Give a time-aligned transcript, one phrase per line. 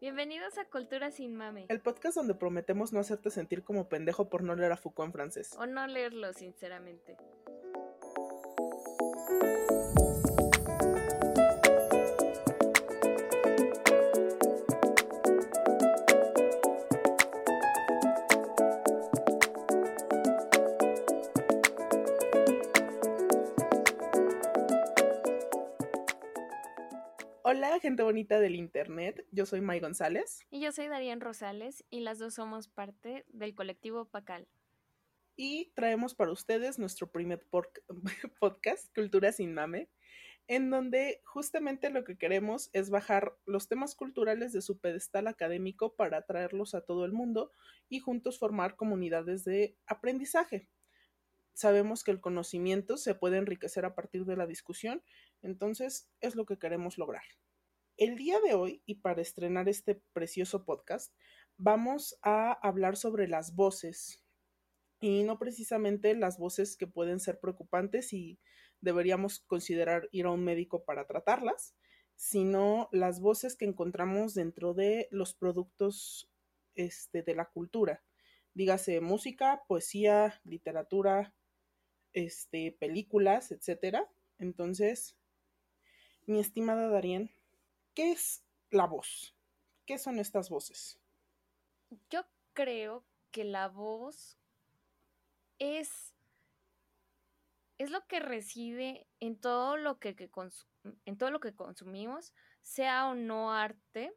[0.00, 1.66] Bienvenidos a Cultura sin Mame.
[1.68, 5.12] El podcast donde prometemos no hacerte sentir como pendejo por no leer a Foucault en
[5.12, 5.54] francés.
[5.58, 7.18] O no leerlo, sinceramente.
[27.80, 29.26] Gente bonita del internet.
[29.32, 30.46] Yo soy May González.
[30.50, 34.46] Y yo soy Darien Rosales y las dos somos parte del colectivo Pacal.
[35.34, 37.46] Y traemos para ustedes nuestro primer
[38.40, 39.88] podcast, Cultura sin Mame,
[40.46, 45.94] en donde justamente lo que queremos es bajar los temas culturales de su pedestal académico
[45.94, 47.50] para traerlos a todo el mundo
[47.88, 50.68] y juntos formar comunidades de aprendizaje.
[51.54, 55.02] Sabemos que el conocimiento se puede enriquecer a partir de la discusión,
[55.40, 57.24] entonces es lo que queremos lograr.
[58.00, 61.14] El día de hoy, y para estrenar este precioso podcast,
[61.58, 64.24] vamos a hablar sobre las voces,
[65.00, 68.40] y no precisamente las voces que pueden ser preocupantes y
[68.80, 71.76] deberíamos considerar ir a un médico para tratarlas,
[72.16, 76.32] sino las voces que encontramos dentro de los productos
[76.76, 78.02] este, de la cultura.
[78.54, 81.34] Dígase música, poesía, literatura,
[82.14, 84.10] este, películas, etcétera.
[84.38, 85.18] Entonces,
[86.24, 87.30] mi estimada Darien,
[88.00, 89.36] ¿qué es la voz?
[89.84, 90.98] ¿Qué son estas voces?
[92.08, 94.38] Yo creo que la voz
[95.58, 96.14] es,
[97.76, 100.16] es lo que reside en todo lo que,
[101.04, 104.16] en todo lo que consumimos, sea o no arte,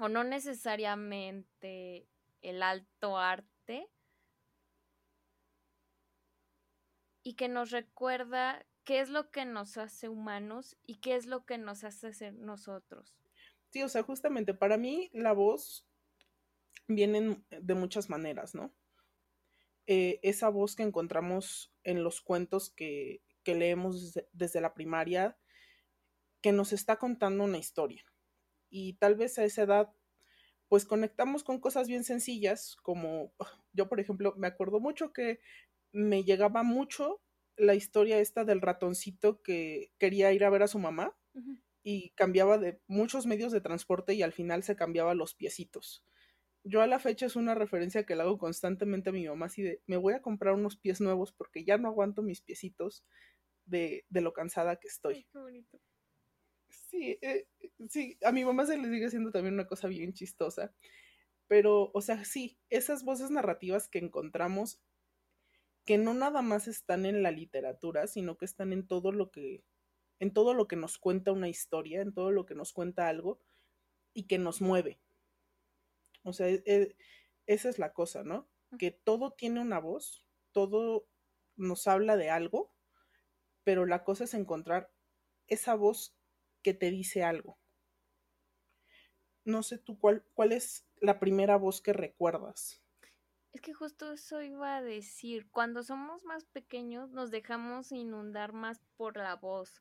[0.00, 2.08] o no necesariamente
[2.42, 3.88] el alto arte,
[7.22, 11.44] y que nos recuerda qué es lo que nos hace humanos y qué es lo
[11.44, 13.18] que nos hace ser nosotros.
[13.70, 15.84] Sí, o sea, justamente para mí la voz
[16.86, 18.72] viene de muchas maneras, ¿no?
[19.88, 25.36] Eh, esa voz que encontramos en los cuentos que, leemos desde, la primaria,
[26.40, 28.04] que nos está contando una historia.
[28.70, 29.92] Y tal vez a esa edad,
[30.68, 33.32] pues conectamos con cosas bien sencillas, como
[33.72, 35.40] yo, por ejemplo, me acuerdo mucho que
[35.92, 37.20] me llegaba mucho
[37.56, 41.16] la historia esta del ratoncito que quería ir a ver a su mamá
[41.82, 46.04] y cambiaba de muchos medios de transporte y al final se cambiaba los piecitos.
[46.64, 49.62] Yo a la fecha es una referencia que le hago constantemente a mi mamá, así
[49.62, 53.04] de, me voy a comprar unos pies nuevos porque ya no aguanto mis piecitos
[53.66, 55.26] de, de lo cansada que estoy.
[55.32, 55.78] qué bonito.
[56.68, 57.46] Sí, eh,
[57.88, 60.74] sí, a mi mamá se le sigue siendo también una cosa bien chistosa.
[61.48, 64.80] Pero, o sea, sí, esas voces narrativas que encontramos
[65.86, 69.64] que no nada más están en la literatura, sino que están en todo lo que
[70.18, 73.40] en todo lo que nos cuenta una historia, en todo lo que nos cuenta algo
[74.14, 74.98] y que nos mueve.
[76.22, 76.96] O sea, e, e,
[77.46, 78.48] esa es la cosa, ¿no?
[78.78, 81.06] Que todo tiene una voz, todo
[81.54, 82.74] nos habla de algo,
[83.62, 84.90] pero la cosa es encontrar
[85.48, 86.16] esa voz
[86.62, 87.58] que te dice algo.
[89.44, 92.82] No sé tú cuál, cuál es la primera voz que recuerdas.
[93.56, 98.82] Es que justo eso iba a decir, cuando somos más pequeños nos dejamos inundar más
[98.98, 99.80] por la voz.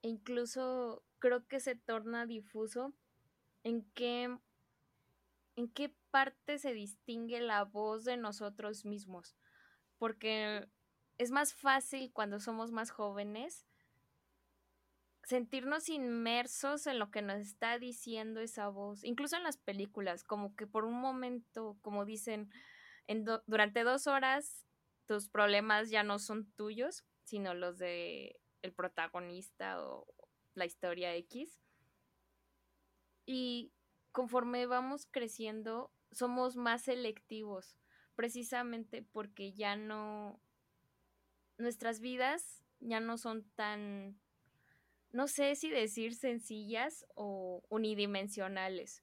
[0.00, 2.94] E incluso creo que se torna difuso
[3.62, 4.34] en qué
[5.56, 9.36] en qué parte se distingue la voz de nosotros mismos.
[9.98, 10.66] Porque
[11.18, 13.66] es más fácil cuando somos más jóvenes
[15.24, 20.56] sentirnos inmersos en lo que nos está diciendo esa voz, incluso en las películas, como
[20.56, 22.50] que por un momento, como dicen,
[23.46, 24.64] durante dos horas
[25.06, 30.06] tus problemas ya no son tuyos, sino los de el protagonista o
[30.54, 31.60] la historia X.
[33.26, 33.72] Y
[34.12, 37.76] conforme vamos creciendo, somos más selectivos,
[38.14, 40.40] precisamente porque ya no,
[41.58, 44.18] nuestras vidas ya no son tan,
[45.10, 49.02] no sé si decir sencillas o unidimensionales.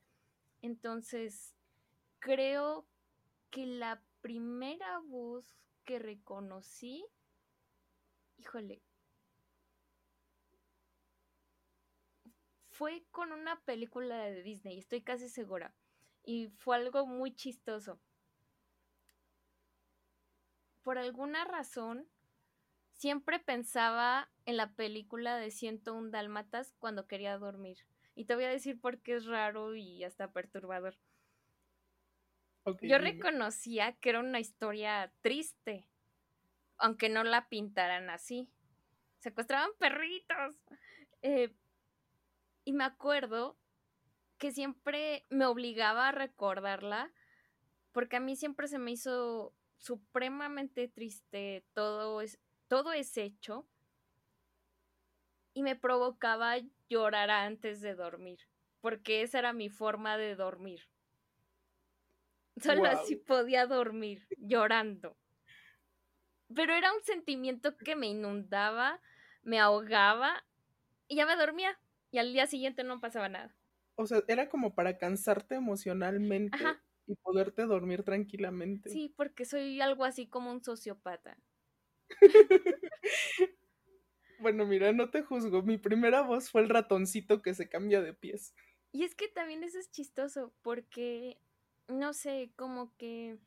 [0.61, 1.55] Entonces,
[2.19, 2.87] creo
[3.51, 7.05] que la primera voz que reconocí,
[8.37, 8.81] híjole,
[12.69, 15.75] fue con una película de Disney, estoy casi segura.
[16.23, 17.99] Y fue algo muy chistoso.
[20.81, 22.07] Por alguna razón,
[22.93, 27.85] siempre pensaba en la película de 101 Dálmatas cuando quería dormir.
[28.15, 30.97] Y te voy a decir por qué es raro y hasta perturbador.
[32.81, 35.87] Yo reconocía que era una historia triste,
[36.77, 38.49] aunque no la pintaran así.
[39.19, 40.61] Secuestraban perritos.
[41.21, 41.55] Eh,
[42.63, 43.57] y me acuerdo
[44.37, 47.11] que siempre me obligaba a recordarla,
[47.91, 53.67] porque a mí siempre se me hizo supremamente triste todo es, todo ese hecho
[55.53, 56.55] y me provocaba
[56.89, 58.39] llorar antes de dormir,
[58.79, 60.90] porque esa era mi forma de dormir.
[62.57, 65.17] Solo así podía dormir, llorando.
[66.53, 68.99] Pero era un sentimiento que me inundaba,
[69.43, 70.43] me ahogaba
[71.07, 71.79] y ya me dormía.
[72.11, 73.55] Y al día siguiente no pasaba nada.
[73.95, 76.57] O sea, era como para cansarte emocionalmente
[77.07, 78.89] y poderte dormir tranquilamente.
[78.89, 81.37] Sí, porque soy algo así como un sociópata.
[84.39, 85.61] bueno, mira, no te juzgo.
[85.61, 88.53] Mi primera voz fue el ratoncito que se cambia de pies.
[88.91, 91.37] Y es que también eso es chistoso, porque,
[91.91, 93.37] no sé, como que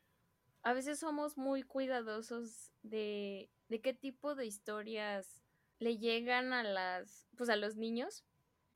[0.63, 5.43] a veces somos muy cuidadosos de, de qué tipo de historias
[5.79, 8.25] le llegan a las, pues a los niños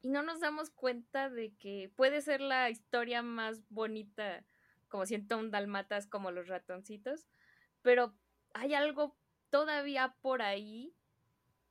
[0.02, 4.46] y no nos damos cuenta de que puede ser la historia más bonita,
[4.88, 7.28] como siento un dalmatas como los ratoncitos,
[7.82, 8.16] pero
[8.54, 9.18] hay algo
[9.50, 10.94] todavía por ahí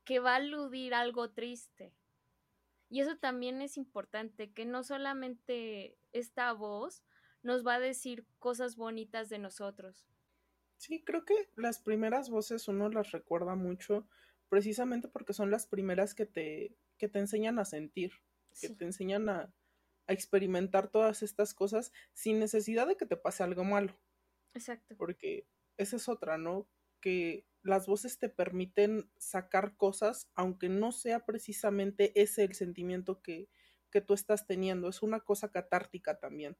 [0.05, 1.93] que va a aludir algo triste.
[2.89, 7.03] Y eso también es importante, que no solamente esta voz
[7.41, 10.07] nos va a decir cosas bonitas de nosotros.
[10.77, 14.07] Sí, creo que las primeras voces uno las recuerda mucho
[14.47, 18.13] precisamente porque son las primeras que te, que te enseñan a sentir,
[18.59, 19.53] que te enseñan a,
[20.07, 23.99] a, experimentar todas estas cosas sin necesidad de que te pase algo malo.
[24.53, 24.95] Exacto.
[24.97, 25.47] Porque
[25.77, 26.67] esa es otra, ¿no?
[27.01, 33.49] Que las voces te permiten sacar cosas, aunque no sea precisamente ese el sentimiento que,
[33.91, 36.57] que tú estás teniendo, es una cosa catártica también.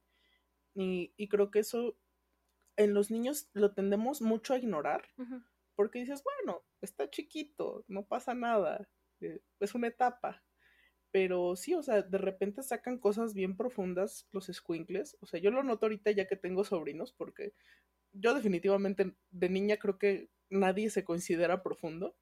[0.80, 1.96] Y, y, creo que eso
[2.76, 5.04] en los niños lo tendemos mucho a ignorar,
[5.74, 8.88] porque dices, bueno, está chiquito, no pasa nada,
[9.20, 10.42] eh, es una etapa.
[11.12, 15.16] Pero sí, o sea, de repente sacan cosas bien profundas los squinkles.
[15.20, 17.52] O sea, yo lo noto ahorita ya que tengo sobrinos, porque
[18.12, 22.16] yo definitivamente de niña creo que nadie se considera profundo.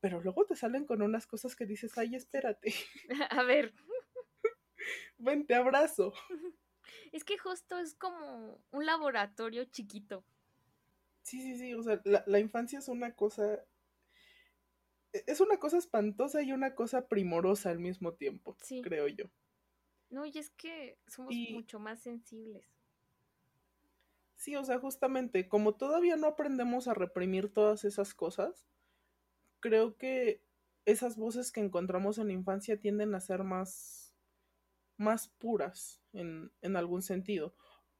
[0.00, 2.74] Pero luego te salen con unas cosas que dices, ay, espérate.
[3.30, 3.74] A ver.
[5.18, 6.12] Ven, te abrazo.
[7.12, 10.24] Es que justo es como un laboratorio chiquito.
[11.22, 13.64] Sí, sí, sí, o sea, la, infancia es una cosa
[15.12, 19.26] e, es una cosa espantosa y una cosa primorosa al mismo tiempo, creo yo.
[20.10, 22.66] No, y es que somos mucho más sensibles.
[24.36, 28.66] Sí, o sea, justamente, como todavía no aprendemos a reprimir todas esas cosas,
[29.60, 30.42] creo que
[30.84, 34.01] esas voces que encontramos en la infancia tienden a ser más,
[34.96, 37.54] más puras en, en algún sentido.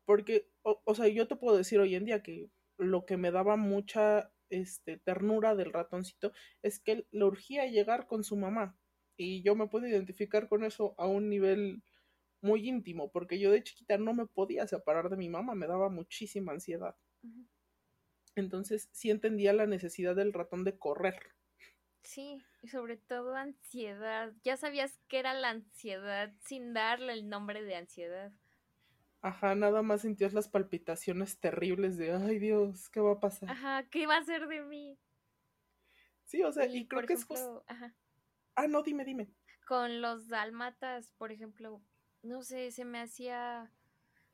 [0.04, 3.30] Porque, o, o sea, yo te puedo decir hoy en día que lo que me
[3.30, 8.76] daba mucha este, ternura del ratoncito es que le urgía llegar con su mamá.
[9.16, 11.82] Y yo me puedo identificar con eso a un nivel
[12.40, 15.88] muy íntimo, porque yo de chiquita no me podía separar de mi mamá, me daba
[15.88, 16.96] muchísima ansiedad.
[18.34, 21.34] Entonces sí entendía la necesidad del ratón de correr.
[22.02, 24.32] Sí, y sobre todo ansiedad.
[24.42, 28.32] Ya sabías que era la ansiedad sin darle el nombre de ansiedad.
[29.20, 33.50] Ajá, nada más sentías las palpitaciones terribles de, ay Dios, ¿qué va a pasar?
[33.50, 34.98] Ajá, ¿qué va a ser de mí?
[36.24, 37.64] Sí, o sea, y, creo que es justo...
[37.68, 37.94] Ajá.
[38.56, 39.28] Ah, no, dime, dime.
[39.66, 41.80] Con los dálmatas, por ejemplo,
[42.22, 43.70] no sé, se me hacía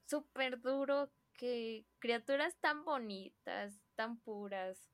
[0.06, 4.88] súper duro que criaturas tan bonitas, tan puras,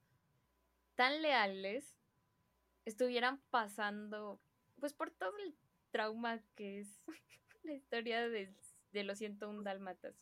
[0.96, 1.94] tan leales,
[2.84, 4.40] estuvieran pasando,
[4.80, 5.54] pues por todo el
[5.90, 6.88] trauma que es
[7.62, 8.52] la historia de
[8.94, 10.14] de los 101 dálmatas.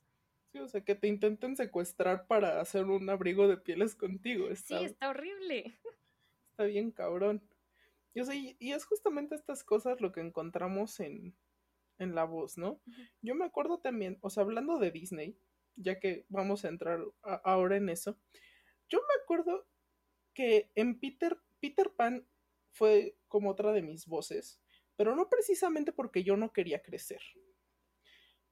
[0.50, 4.49] Sí, o sea, que te intenten secuestrar para hacer un abrigo de pieles contigo.
[4.57, 5.78] sí, está horrible.
[6.50, 7.40] Está bien cabrón.
[8.14, 11.35] Yo sé, y es justamente estas cosas lo que encontramos en,
[11.99, 12.78] en la voz, ¿no?
[13.23, 15.35] Yo me acuerdo también, o sea, hablando de Disney,
[15.76, 18.19] ya que vamos a entrar ahora en eso,
[18.90, 19.66] yo me acuerdo
[20.35, 22.26] que en Peter, Peter Pan
[22.72, 24.60] fue como otra de mis voces,
[24.96, 27.20] pero no precisamente porque yo no quería crecer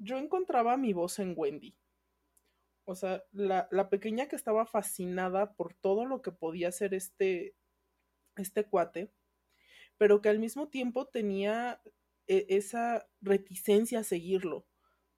[0.01, 1.77] yo encontraba mi voz en Wendy.
[2.85, 7.55] O sea, la, pequeña que estaba fascinada por todo lo que podía hacer este,
[8.37, 9.13] este cuate,
[9.97, 11.81] pero que al mismo tiempo tenía
[12.27, 14.67] e, esa reticencia a seguirlo.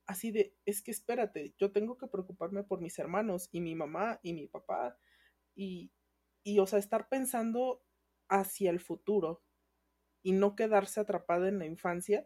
[0.05, 4.19] Así de, es que espérate, yo tengo que preocuparme por mis hermanos y mi mamá
[4.23, 4.99] y mi papá
[5.55, 5.93] y,
[6.43, 7.85] y o sea, estar pensando
[8.41, 9.43] hacia el futuro
[10.23, 12.25] y no quedarse atrapada en la infancia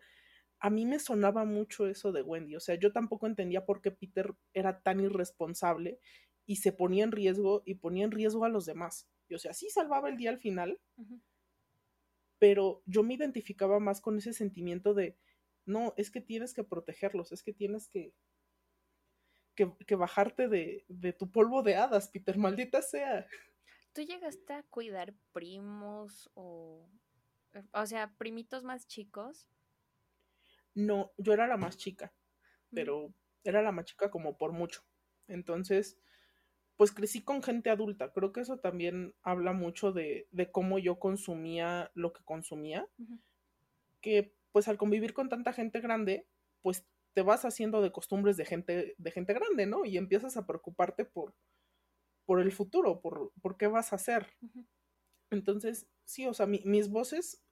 [0.58, 2.56] a mí me sonaba mucho eso de Wendy.
[2.56, 6.00] O sea, yo tampoco entendía por qué Peter era tan irresponsable
[6.46, 9.08] y se ponía en riesgo y ponía en riesgo a los demás.
[9.28, 10.80] Y o sea, sí salvaba el día al final,
[12.38, 15.18] pero yo me identificaba más con ese sentimiento de
[15.64, 18.14] no, es que tienes que protegerlos, es que tienes que,
[19.56, 23.26] que, bajarte de, de, tu polvo de hadas, Peter, maldita sea.
[23.96, 26.86] ¿Tú llegaste a cuidar primos o,
[27.72, 29.48] o sea, primitos más chicos?
[30.74, 32.12] No, yo era la más chica,
[32.74, 34.82] pero era la más chica como por mucho.
[35.28, 35.98] Entonces,
[36.76, 38.12] pues crecí con gente adulta.
[38.12, 42.86] Creo que eso también habla mucho de, de cómo yo consumía lo que consumía.
[44.02, 46.28] Que pues al convivir con tanta gente grande,
[46.60, 49.86] pues te vas haciendo de costumbres de gente, de gente grande, ¿no?
[49.86, 51.34] Y empiezas a preocuparte por,
[52.26, 54.26] por el futuro, por, por qué vas a hacer.
[55.30, 57.42] Entonces, sí, o sea, mis voces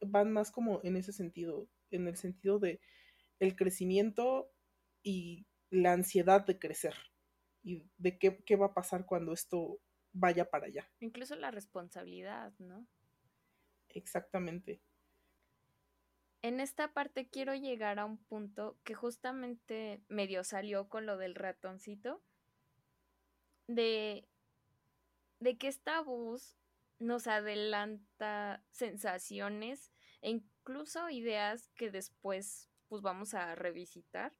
[0.00, 2.80] van más como en ese sentido, en el sentido de
[3.40, 4.52] el crecimiento
[5.02, 6.94] y la ansiedad de crecer
[7.62, 9.80] y de qué, qué va a pasar cuando esto
[10.12, 10.90] vaya para allá.
[11.00, 12.86] Incluso la responsabilidad, ¿no?
[13.88, 14.80] Exactamente
[16.42, 21.34] en esta parte quiero llegar a un punto que justamente medio salió con lo del
[21.34, 22.22] ratoncito,
[23.74, 24.26] de,
[25.40, 26.56] de que esta voz
[26.98, 29.90] nos adelanta sensaciones
[30.22, 34.32] e incluso ideas que después pues vamos a revisitar.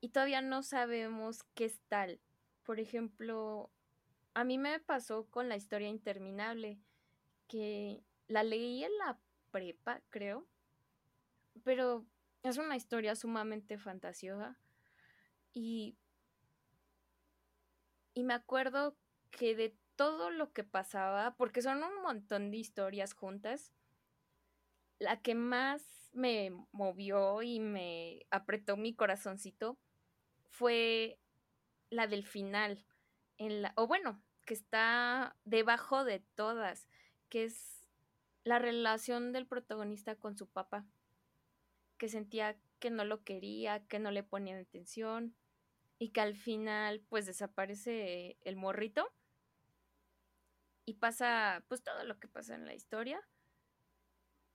[0.00, 2.20] Y todavía no sabemos qué es tal.
[2.64, 3.70] Por ejemplo,
[4.34, 6.78] a mí me pasó con la historia interminable,
[7.48, 9.18] que la leí en la
[9.50, 10.46] prepa, creo.
[11.62, 12.04] Pero
[12.42, 14.58] es una historia sumamente fantasiosa.
[15.52, 15.96] Y,
[18.14, 18.96] y me acuerdo
[19.30, 23.72] que de todo lo que pasaba, porque son un montón de historias juntas,
[24.98, 29.76] la que más me movió y me apretó mi corazoncito
[30.48, 31.18] fue
[31.90, 32.84] la del final.
[33.38, 36.88] En la, o bueno, que está debajo de todas,
[37.28, 37.84] que es
[38.44, 40.86] la relación del protagonista con su papá,
[41.98, 45.34] que sentía que no lo quería, que no le ponía atención
[45.98, 49.12] y que al final pues desaparece el morrito
[50.84, 53.20] y pasa pues todo lo que pasa en la historia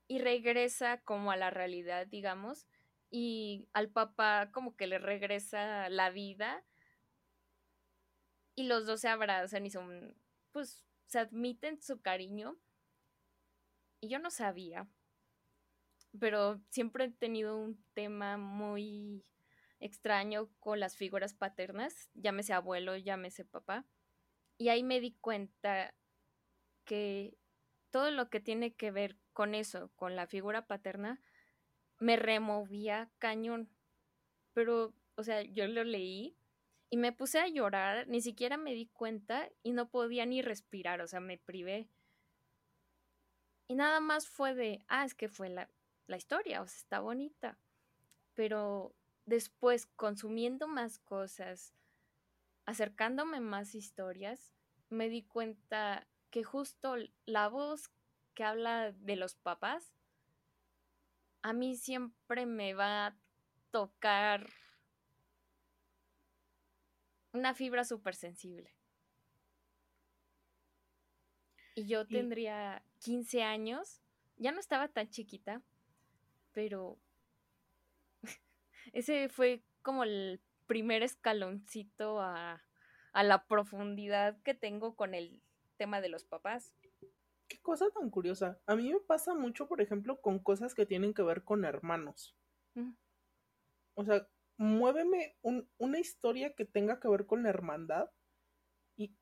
[0.07, 2.67] y regresa como a la realidad, digamos,
[3.11, 6.63] y al papá como que le regresa la vida
[8.55, 10.15] y los dos se abrazan y son
[10.51, 12.57] pues se admiten su cariño
[14.01, 14.87] y yo no sabía,
[16.19, 19.23] pero siempre he tenido un tema muy
[19.79, 23.85] extraño con las figuras paternas, llámese abuelo, llámese papá.
[24.57, 25.93] Y ahí me di cuenta
[26.85, 27.37] que
[27.91, 31.21] todo lo que tiene que ver con eso, con la figura paterna,
[31.97, 33.69] me removía cañón.
[34.53, 36.35] Pero, o sea, yo lo leí
[36.89, 41.01] y me puse a llorar, ni siquiera me di cuenta y no podía ni respirar,
[41.01, 41.87] o sea, me privé.
[43.67, 45.69] Y nada más fue de, ah, es que fue la,
[46.07, 47.59] la historia, o sea, está bonita.
[48.33, 48.95] Pero
[49.29, 51.73] después, consumiendo más cosas,
[52.65, 54.53] acercándome más historias,
[54.89, 56.95] me di cuenta que justo
[57.25, 57.89] la voz
[58.33, 59.93] que habla de los papás,
[61.41, 63.17] a mí siempre me va a
[63.71, 64.49] tocar
[67.31, 68.75] una fibra súper sensible.
[71.75, 74.01] Y yo tendría 15 años,
[74.37, 75.61] ya no estaba tan chiquita,
[76.51, 76.99] pero
[78.93, 82.63] ese fue como el primer escaloncito a,
[83.13, 85.41] a la profundidad que tengo con el
[85.77, 86.73] tema de los papás.
[87.47, 88.59] Qué cosa tan curiosa.
[88.67, 92.35] A mí me pasa mucho, por ejemplo, con cosas que tienen que ver con hermanos.
[93.95, 94.27] O sea,
[94.57, 95.35] muéveme
[95.77, 98.11] una historia que tenga que ver con la hermandad
[98.95, 99.15] y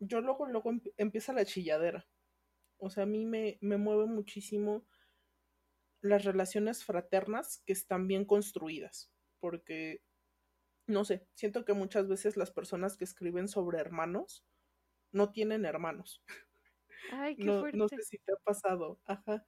[0.00, 2.08] yo luego, luego empieza la chilladera.
[2.78, 4.86] O sea, a mí me, me mueve muchísimo
[6.00, 10.02] las relaciones fraternas que están bien construidas, porque,
[10.86, 14.44] no sé, siento que muchas veces las personas que escriben sobre hermanos
[15.12, 16.22] no tienen hermanos.
[17.12, 17.78] Ay, qué no, fuerte.
[17.78, 19.46] no sé si te ha pasado, ajá.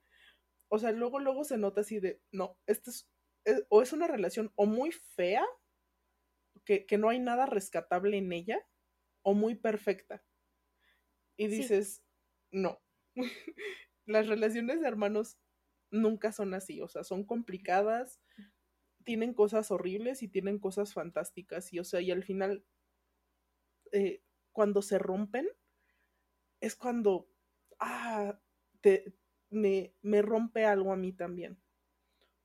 [0.69, 3.09] O sea, luego, luego se nota así de, no, esto es,
[3.45, 5.45] eh, o es una relación o muy fea,
[6.65, 8.67] que, que, no hay nada rescatable en ella,
[9.23, 10.23] o muy perfecta.
[11.37, 12.05] Y dices,
[12.51, 12.83] no,
[14.07, 15.39] las relaciones de hermanos
[15.91, 18.21] nunca son así, o sea, son complicadas,
[19.05, 22.65] tienen cosas horribles y tienen cosas fantásticas, y o sea, y al final,
[23.93, 25.49] eh, cuando se rompen,
[26.61, 27.29] es cuando,
[27.79, 28.39] ah,
[28.81, 29.15] te,
[29.51, 31.61] me, me rompe algo a mí también.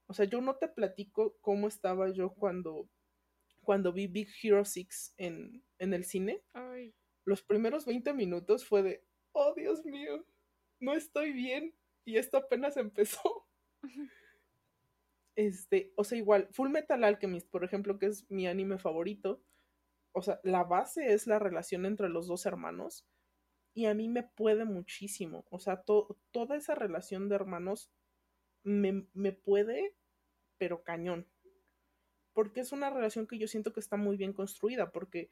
[0.07, 2.89] O sea, yo no te platico cómo estaba yo cuando,
[3.61, 6.43] cuando vi Big Hero 6 en, en el cine.
[7.25, 10.25] Los primeros 20 minutos fue de, oh Dios mío,
[10.79, 11.73] no estoy bien
[12.05, 13.45] y esto apenas empezó.
[15.35, 19.43] Este, o sea, igual, Full Metal Alchemist, por ejemplo, que es mi anime favorito,
[20.13, 23.05] o sea, la base es la relación entre los dos hermanos
[23.73, 27.91] y a mí me puede muchísimo, o sea, toda esa relación de hermanos
[28.63, 29.93] me, me puede,
[30.57, 31.27] pero cañón,
[32.31, 35.29] porque es una relación que yo siento que está muy bien construida, porque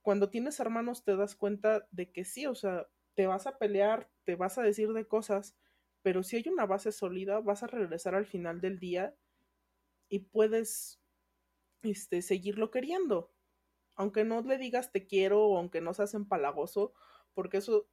[0.00, 4.08] cuando tienes hermanos te das cuenta de que sí, o sea, te vas a pelear,
[4.24, 5.56] te vas a decir de cosas,
[6.06, 9.18] pero si hay una base sólida, vas a regresar al final del día
[10.08, 11.02] y puedes
[11.82, 13.34] este, seguirlo queriendo.
[13.96, 16.94] Aunque no le digas te quiero o aunque no seas empalagoso,
[17.34, 17.90] porque eso,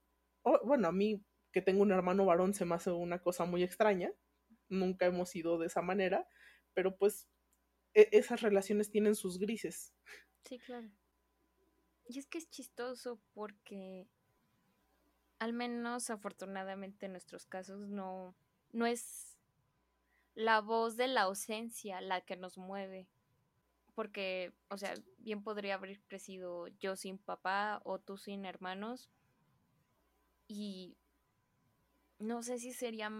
[0.63, 4.13] bueno, a mí que tengo un hermano varón se me hace una cosa muy extraña.
[4.69, 6.29] Nunca hemos sido de esa manera,
[6.75, 7.27] pero pues
[7.95, 9.95] e, esas relaciones tienen sus grises.
[10.43, 10.91] Sí, claro.
[12.05, 14.07] Y es que es chistoso porque
[15.43, 18.33] al menos afortunadamente en nuestros casos no,
[18.71, 19.37] no es
[20.35, 23.09] la voz de la ausencia la que nos mueve.
[23.93, 29.09] Porque, o sea, bien podría haber crecido yo sin papá o tú sin hermanos.
[30.47, 30.95] Y
[32.19, 33.11] no sé si sería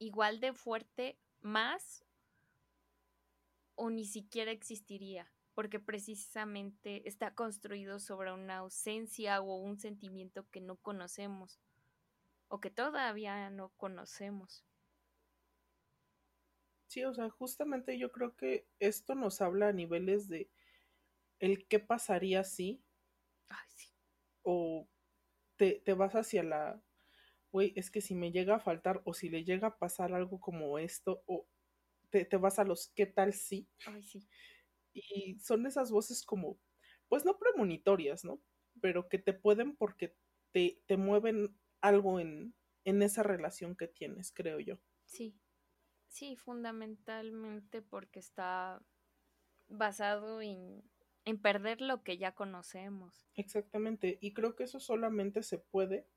[0.00, 2.04] igual de fuerte más
[3.76, 10.60] o ni siquiera existiría, porque precisamente está construido sobre una ausencia o un sentimiento que
[10.60, 11.58] no conocemos
[12.48, 14.66] o que todavía no conocemos.
[16.88, 20.50] Sí, o sea, justamente yo creo que esto nos habla a niveles de
[21.38, 22.84] el qué pasaría si.
[23.48, 23.88] Ay, sí.
[24.42, 24.86] O
[25.56, 26.82] te, vas hacia la.
[27.50, 30.38] Güey, es que si me llega a faltar o si le llega a pasar algo
[30.38, 31.48] como esto, o
[32.10, 33.66] te, te vas a los qué tal si.
[33.86, 34.28] Ay, sí.
[34.96, 36.58] Y son esas voces como,
[37.08, 38.40] pues no premonitorias, ¿no?
[38.80, 40.16] Pero que te pueden porque
[40.52, 44.78] te, te mueven algo en, en esa relación que tienes, creo yo.
[45.04, 45.38] Sí,
[46.08, 48.82] Sí, fundamentalmente porque está
[49.68, 50.82] basado en,
[51.42, 53.28] perder lo que ya conocemos.
[53.34, 56.08] Exactamente, y creo que eso solamente se puede,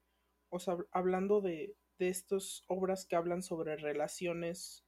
[0.50, 4.86] o sea, hablando de, de estas obras que hablan sobre relaciones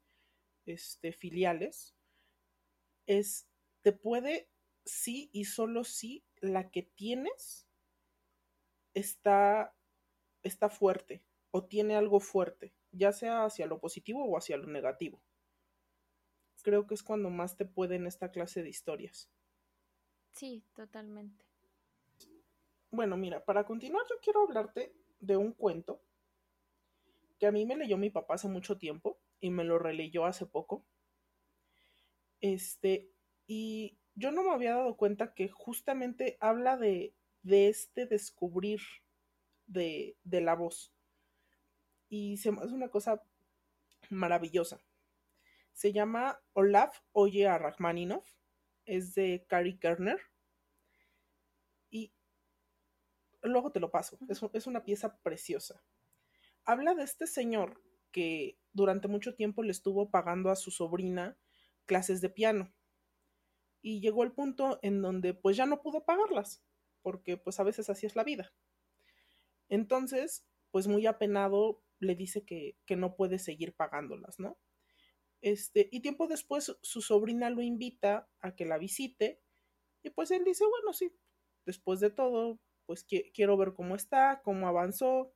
[0.66, 1.94] este, filiales,
[3.06, 3.50] es,
[3.82, 4.50] te puede,
[4.86, 7.68] sí y solo sí, la que tienes
[8.94, 9.76] está,
[10.44, 15.22] está fuerte o tiene algo fuerte ya sea hacia lo positivo o hacia lo negativo.
[16.64, 19.32] Creo que es cuando más te pueden esta clase de historias.
[20.34, 21.46] Sí, totalmente.
[22.92, 26.04] Bueno, mira, para continuar yo quiero hablarte de un cuento
[27.40, 30.46] que a mí me leyó mi papá hace mucho tiempo y me lo releyó hace
[30.46, 30.86] poco.
[32.42, 33.10] Este,
[33.48, 38.82] y yo no me había dado cuenta que justamente habla de, de este descubrir
[39.68, 40.94] de, de la voz
[42.10, 43.24] y se una cosa
[44.10, 44.82] maravillosa.
[45.72, 48.24] Se llama Olaf oye a Rachmaninov,
[48.86, 50.20] es de Kari Kerner
[51.90, 52.14] y
[53.42, 55.82] luego te lo paso, es, es una pieza preciosa.
[56.66, 61.38] Habla de este señor que durante mucho tiempo le estuvo pagando a su sobrina
[61.86, 62.74] clases de piano
[63.82, 66.64] y llegó el punto en donde pues ya no pudo pagarlas
[67.02, 68.54] porque pues a veces así es la vida.
[69.70, 74.60] Entonces, pues muy apenado le dice que, no puede seguir pagándolas, ¿no?
[75.42, 79.42] Este, y tiempo después su sobrina lo invita a que la visite
[80.04, 81.16] y pues él dice, bueno, sí,
[81.66, 85.34] después de todo, pues quiero ver cómo está, cómo avanzó,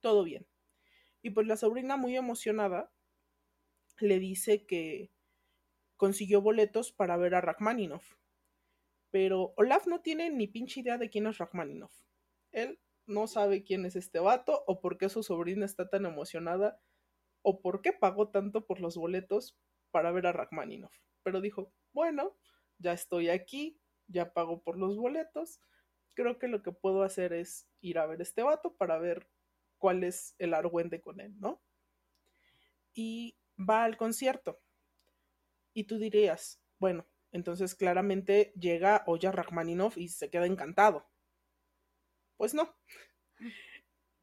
[0.00, 0.46] todo bien.
[1.22, 2.92] Y pues la sobrina muy emocionada
[3.98, 5.10] le dice que
[5.96, 8.16] consiguió boletos para ver a Rachmaninoff.
[9.10, 11.92] Pero Olaf no tiene ni pinche idea de quién es Rachmaninoff.
[12.52, 16.80] Él no sabe quién es este vato o por qué su sobrina está tan emocionada
[17.42, 19.56] o por qué pagó tanto por los boletos
[19.90, 20.94] para ver a Rachmaninoff.
[21.22, 22.36] Pero dijo, bueno,
[22.78, 25.60] ya estoy aquí, ya pago por los boletos,
[26.14, 29.28] creo que lo que puedo hacer es ir a ver este vato para ver
[29.78, 31.62] cuál es el argüente con él, ¿no?
[32.94, 34.60] Y va al concierto.
[35.76, 41.06] Y tú dirías, bueno, entonces claramente llega Oya Rachmaninoff y se queda encantado.
[42.38, 42.74] Pues no.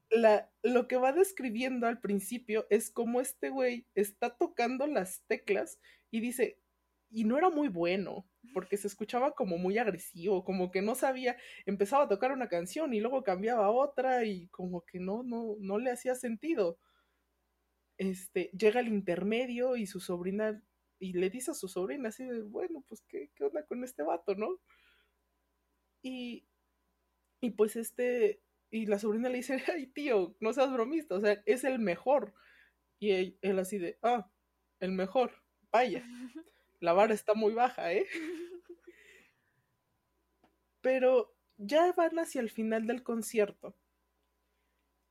[0.10, 5.80] La, lo que va describiendo al principio es cómo este güey está tocando las teclas
[6.10, 6.60] y dice,
[7.12, 11.38] y no era muy bueno, porque se escuchaba como muy agresivo, como que no sabía,
[11.68, 15.56] empezaba a tocar una canción y luego cambiaba a otra y como que no, no,
[15.60, 16.80] no le hacía sentido.
[17.98, 20.62] Este, llega el intermedio y su sobrina,
[21.04, 24.04] y le dice a su sobrina así de, bueno, pues qué, qué onda con este
[24.04, 24.60] vato, ¿no?
[26.02, 26.48] Y
[27.44, 31.44] y pues este, y la sobrina le dice, ay tío, no seas bromista, o sea,
[31.46, 32.34] es el mejor.
[33.00, 34.32] Y él, así de, ah,
[34.80, 35.34] el mejor.
[35.70, 36.06] Vaya,
[36.80, 38.08] la vara está muy baja, ¿eh?
[40.82, 43.76] Pero ya van hacia el final del concierto.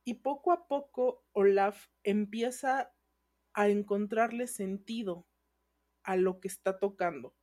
[0.03, 2.95] Y poco a poco Olaf empieza
[3.53, 5.27] a encontrarle sentido
[6.03, 7.35] a lo que está tocando.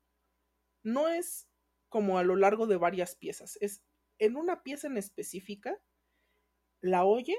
[0.83, 1.49] No es
[1.89, 3.83] como a lo largo de varias piezas, es
[4.19, 5.81] en una pieza en específica,
[6.81, 7.37] la oye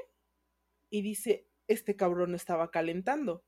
[0.90, 3.46] y dice, este cabrón estaba calentando.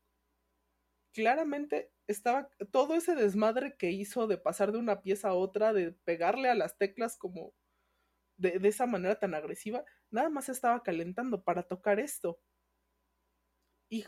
[1.14, 5.92] Claramente estaba todo ese desmadre que hizo de pasar de una pieza a otra, de
[5.92, 7.54] pegarle a las teclas como
[8.38, 12.40] de, esa manera tan agresiva, nada más estaba calentando para tocar esto.
[13.90, 14.06] Y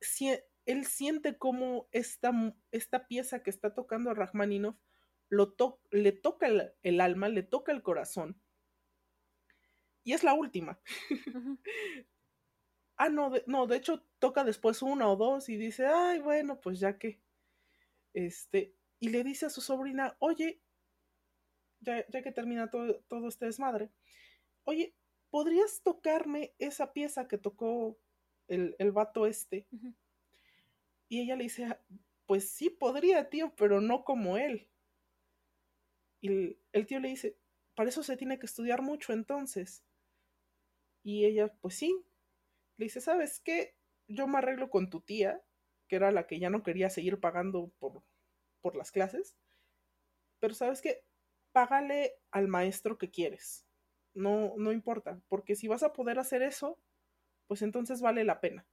[0.00, 0.30] si,
[0.66, 2.32] él siente como esta,
[2.70, 4.76] esta pieza que está tocando a Rachmaninoff
[5.28, 5.54] lo
[5.90, 6.46] le toca
[6.82, 8.38] el, alma, le toca el corazón.
[10.04, 10.78] Y es la última.
[12.96, 16.60] ah, no de, no, de hecho toca después una o dos y dice, ay, bueno,
[16.60, 17.18] pues ya que.
[18.12, 20.60] Este, y le dice a su sobrina, oye,
[21.80, 23.90] ya, ya que termina todo, todo este desmadre,
[24.64, 24.94] oye,
[25.30, 27.98] ¿podrías tocarme esa pieza que tocó
[28.48, 29.66] el, el vato este?
[31.12, 31.76] Y ella le dice,
[32.24, 34.66] pues sí podría, tío, pero no como él.
[36.22, 37.36] Y el, tío le dice,
[37.74, 39.84] para eso se tiene que estudiar mucho entonces.
[41.02, 41.94] Y ella, pues sí.
[42.78, 43.76] Le dice, ¿sabes qué?
[44.08, 45.44] Yo me arreglo con tu tía,
[45.86, 48.02] que era la que ya no quería seguir pagando por,
[48.62, 49.36] por las clases.
[50.40, 51.04] Pero ¿sabes qué?
[51.52, 53.66] Págale al maestro que quieres.
[54.14, 56.80] No, no importa, porque si vas a poder hacer eso,
[57.48, 58.66] pues entonces vale la pena.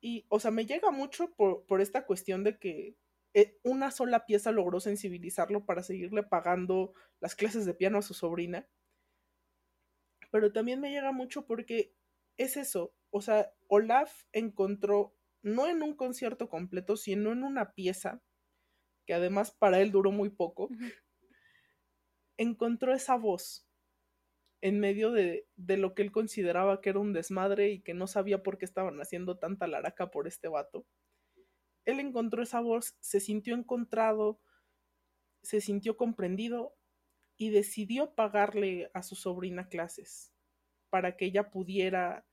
[0.00, 2.96] Y, o sea, me llega mucho por, por esta cuestión de que
[3.34, 8.14] eh, una sola pieza logró sensibilizarlo para seguirle pagando las clases de piano a su
[8.14, 8.68] sobrina.
[10.30, 11.94] Pero también me llega mucho porque
[12.36, 18.22] es eso, o sea, Olaf encontró, no en un concierto completo, sino en una pieza,
[19.06, 20.68] que además para él duró muy poco,
[22.36, 23.67] encontró esa voz
[24.60, 28.06] en medio de, de, lo que él consideraba que era un desmadre y que no
[28.06, 30.86] sabía por qué estaban haciendo tanta laraca por este vato
[31.88, 34.42] él encontró esa voz, se sintió encontrado,
[35.42, 36.76] se sintió comprendido
[37.38, 40.34] y decidió pagarle a su sobrina clases
[40.90, 42.26] para que ella pudiera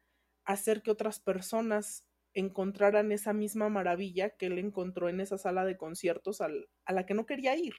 [0.44, 5.78] hacer que otras personas encontraran esa misma maravilla que él encontró en esa sala de
[5.78, 6.50] conciertos a
[6.92, 7.76] la que no quería ir.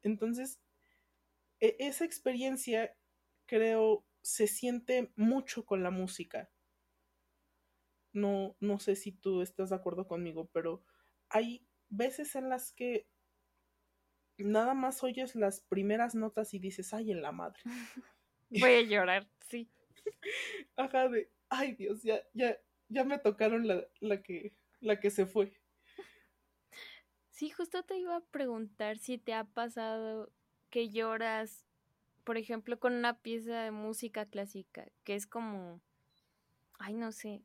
[0.00, 0.58] Entonces,
[1.62, 2.94] e, esa experiencia
[3.46, 6.50] creo se siente mucho con la música
[8.12, 10.84] no, no sé si tú estás de acuerdo conmigo, pero
[11.28, 13.08] hay veces en las que
[14.38, 17.60] nada más oyes las primeras notas y dices, ay, en la madre.
[18.50, 19.70] Voy a llorar, sí.
[20.76, 25.26] Ajá, de, ay Dios, ya, ya, ya me tocaron la, la, que, la que se
[25.26, 25.52] fue.
[27.30, 30.30] Sí, justo te iba a preguntar si te ha pasado
[30.72, 31.64] que lloras,
[32.24, 35.80] por ejemplo, con una pieza de música clásica, que es como,
[36.78, 37.42] ay, no sé,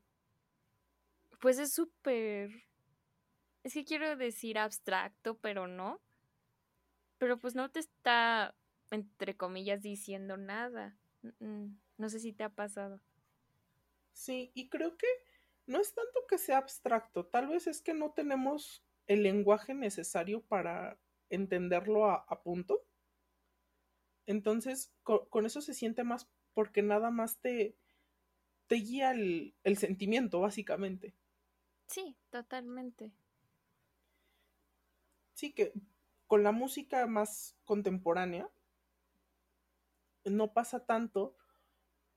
[1.39, 2.49] pues es súper...
[3.63, 6.01] Es que quiero decir abstracto, pero no.
[7.17, 8.55] Pero pues no te está,
[8.91, 10.97] entre comillas, diciendo nada.
[11.97, 13.01] No sé si te ha pasado.
[14.13, 15.07] Sí, y creo que
[15.65, 20.41] no es tanto que sea abstracto, tal vez es que no tenemos el lenguaje necesario
[20.41, 20.97] para
[21.29, 22.83] entenderlo a, punto.
[24.27, 27.75] Entonces, con, eso se siente más porque nada más te,
[28.67, 31.15] te guía el, el sentimiento, básicamente.
[31.87, 33.11] Sí, totalmente.
[35.33, 35.73] Sí, que
[36.27, 38.49] con la música más contemporánea
[40.25, 41.37] no pasa tanto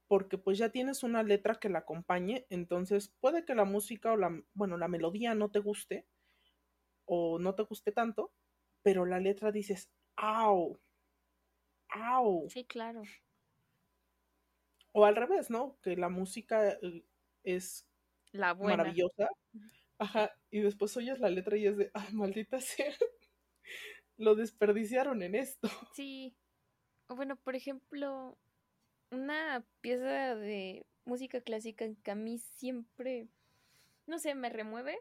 [0.08, 4.16] porque pues ya tienes una letra que la acompañe, entonces puede que la música o
[4.16, 6.04] la, bueno, la melodía no te guste
[7.04, 8.32] o no te guste tanto,
[8.82, 10.80] pero la letra dices, ¡au!
[11.92, 12.48] ¡Au!
[12.50, 13.02] Sí, claro.
[14.92, 15.78] O al revés, ¿no?
[15.82, 17.04] Que la música eh,
[17.44, 17.86] es
[18.32, 19.28] la maravillosa.
[19.98, 22.86] Ajá, y después oyes la letra y es de, ay, maldita sea,
[24.16, 25.68] lo desperdiciaron en esto.
[25.94, 26.34] Sí.
[27.08, 28.38] O bueno, por ejemplo,
[29.10, 33.28] una pieza de música clásica que a mí siempre,
[34.06, 34.96] no sé, me remueve,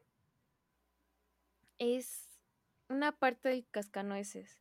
[1.77, 2.41] es
[2.89, 4.59] una parte de Cascanueces.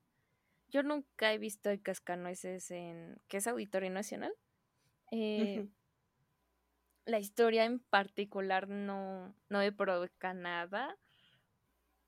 [0.68, 4.34] Yo nunca he visto el Cascanueces en, que es Auditorio Nacional.
[5.10, 5.66] Eh,
[7.06, 10.98] la historia en particular no, no me provoca nada,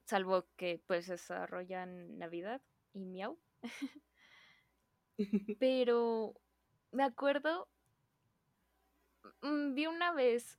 [0.05, 2.61] salvo que pues se desarrolla en Navidad
[2.93, 3.39] y miau.
[5.59, 6.35] Pero
[6.93, 7.69] me acuerdo,
[9.41, 10.59] mm, vi una vez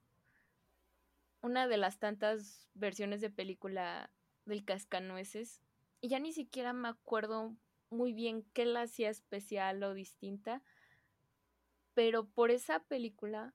[1.42, 4.12] una de las tantas versiones de película
[4.46, 5.62] del Cascanueces
[6.00, 7.56] y ya ni siquiera me acuerdo
[7.92, 10.64] muy bien qué la hacía especial o distinta,
[11.94, 13.54] pero por esa película,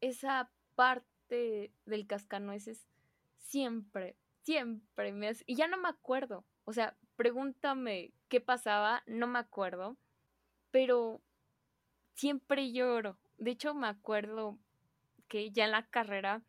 [0.00, 2.86] esa parte del Cascanueces
[3.38, 5.44] siempre, siempre me hace...
[5.46, 9.96] Y ya no me acuerdo, o sea, pregúntame qué pasaba, no me acuerdo,
[10.70, 11.22] pero
[12.14, 13.18] siempre lloro.
[13.38, 14.58] De hecho, me acuerdo
[15.28, 16.42] que ya en la carrera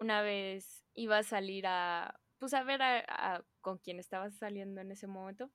[0.00, 2.80] una vez iba a salir a, pues a ver
[3.60, 5.50] con quién estaba saliendo en ese momento.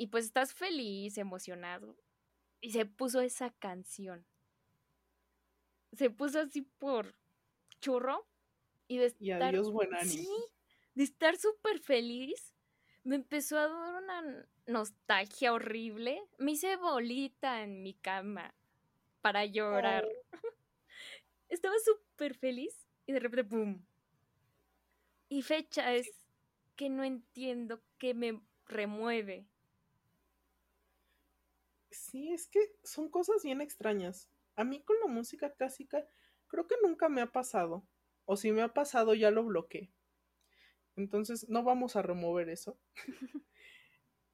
[0.00, 1.94] Y pues estás feliz, emocionado.
[2.62, 4.24] Y se puso esa canción.
[5.92, 7.14] Se puso así por
[7.82, 8.26] churro.
[8.88, 10.26] Y de estar, adiós, buen Sí,
[10.94, 12.54] de estar súper feliz.
[13.04, 16.22] Me empezó a dar una nostalgia horrible.
[16.38, 18.54] Me hice bolita en mi cama
[19.20, 20.08] para llorar.
[20.32, 20.32] Oh.
[21.50, 23.84] Estaba súper feliz y de repente, ¡pum!
[25.28, 26.08] Y fecha es
[26.74, 29.49] que no entiendo que me remueve.
[31.90, 34.30] Sí, es que son cosas bien extrañas.
[34.56, 36.06] A mí con la música clásica
[36.46, 37.86] creo que nunca me ha pasado.
[38.24, 39.90] O si me ha pasado ya lo bloqueé.
[40.96, 42.78] Entonces no vamos a remover eso.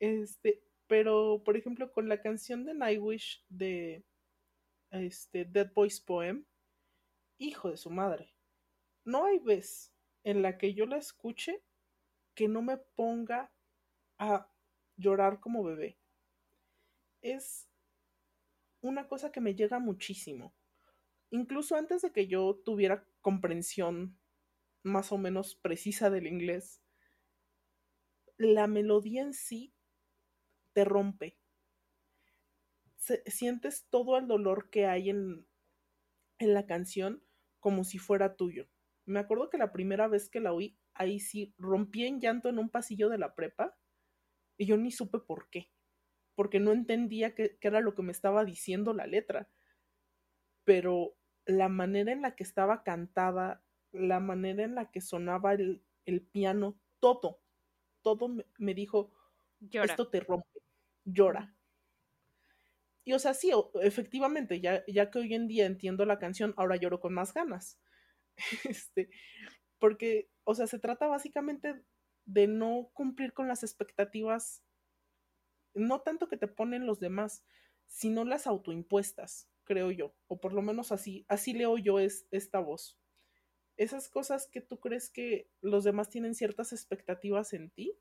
[0.00, 4.04] este, pero por ejemplo con la canción de Nightwish de
[4.90, 6.44] este Dead Boys Poem,
[7.38, 8.34] hijo de su madre.
[9.04, 9.92] No hay vez
[10.24, 11.62] en la que yo la escuche
[12.34, 13.52] que no me ponga
[14.18, 14.50] a
[14.96, 15.98] llorar como bebé.
[17.26, 17.68] Es
[18.80, 20.54] una cosa que me llega muchísimo.
[21.30, 24.16] Incluso antes de que yo tuviera comprensión
[24.84, 26.84] más o menos precisa del inglés,
[28.36, 29.74] la melodía en sí
[30.72, 31.36] te rompe.
[33.26, 35.48] sientes todo el dolor que hay en,
[36.38, 37.24] en la canción
[37.58, 38.68] como si fuera tuyo.
[39.04, 42.60] Me acuerdo que la primera vez que la oí, ahí sí rompí en llanto en
[42.60, 43.76] un pasillo de la prepa
[44.56, 45.72] y yo ni supe por qué,
[46.37, 49.49] porque no entendía qué, era lo que me estaba diciendo la letra.
[50.64, 55.83] Pero la manera en la que estaba cantada, la manera en la que sonaba el,
[56.31, 57.40] piano, todo,
[58.03, 59.12] todo me, dijo,
[59.72, 60.61] esto te rompe,
[61.05, 61.57] llora.
[63.03, 63.51] Y o sea, sí,
[63.83, 67.81] efectivamente, ya, ya que hoy en día entiendo la canción, ahora lloro con más ganas.
[68.64, 69.09] este,
[69.79, 71.83] porque, o sea, se trata básicamente
[72.27, 74.65] de no cumplir con las expectativas,
[75.76, 77.44] no tanto que te ponen los demás,
[77.86, 82.58] sino las autoimpuestas, creo yo, o por lo menos así, así leo yo es, esta
[82.58, 82.98] voz.
[83.76, 87.98] Esas cosas que tú crees que los demás tienen ciertas expectativas en ti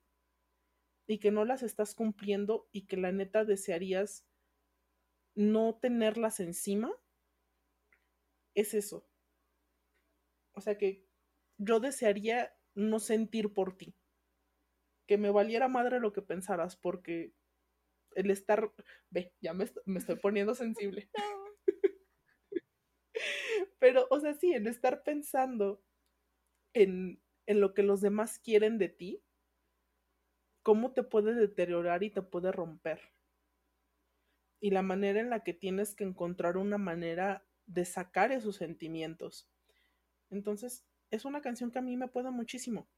[1.05, 4.25] y que no las estás cumpliendo y que la neta desearías
[5.35, 6.91] no tenerlas encima,
[8.53, 9.05] es eso.
[10.53, 11.05] O sea que
[11.57, 13.95] yo desearía no sentir por ti.
[15.07, 17.35] Que me valiera madre lo que pensaras, porque
[18.15, 18.71] el estar.
[19.09, 21.09] Ve, ya me, estoy poniendo sensible.
[23.79, 25.83] Pero, o sea, sí, el estar pensando
[26.73, 29.23] en, en lo que los demás quieren de ti,
[30.63, 32.99] cómo te puede deteriorar y te puede romper.
[34.59, 39.49] Y la manera en la que tienes que encontrar una manera de sacar esos sentimientos.
[40.29, 42.89] Entonces, es una canción que a mí me puede muchísimo.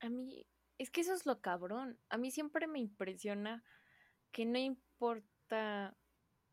[0.00, 0.46] A mí,
[0.78, 1.98] es que eso es lo cabrón.
[2.08, 3.64] A mí siempre me impresiona
[4.32, 5.96] que no importa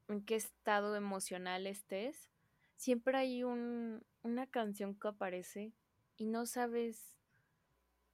[0.07, 2.29] en qué estado emocional estés,
[2.75, 5.73] siempre hay un, una canción que aparece
[6.17, 7.17] y no sabes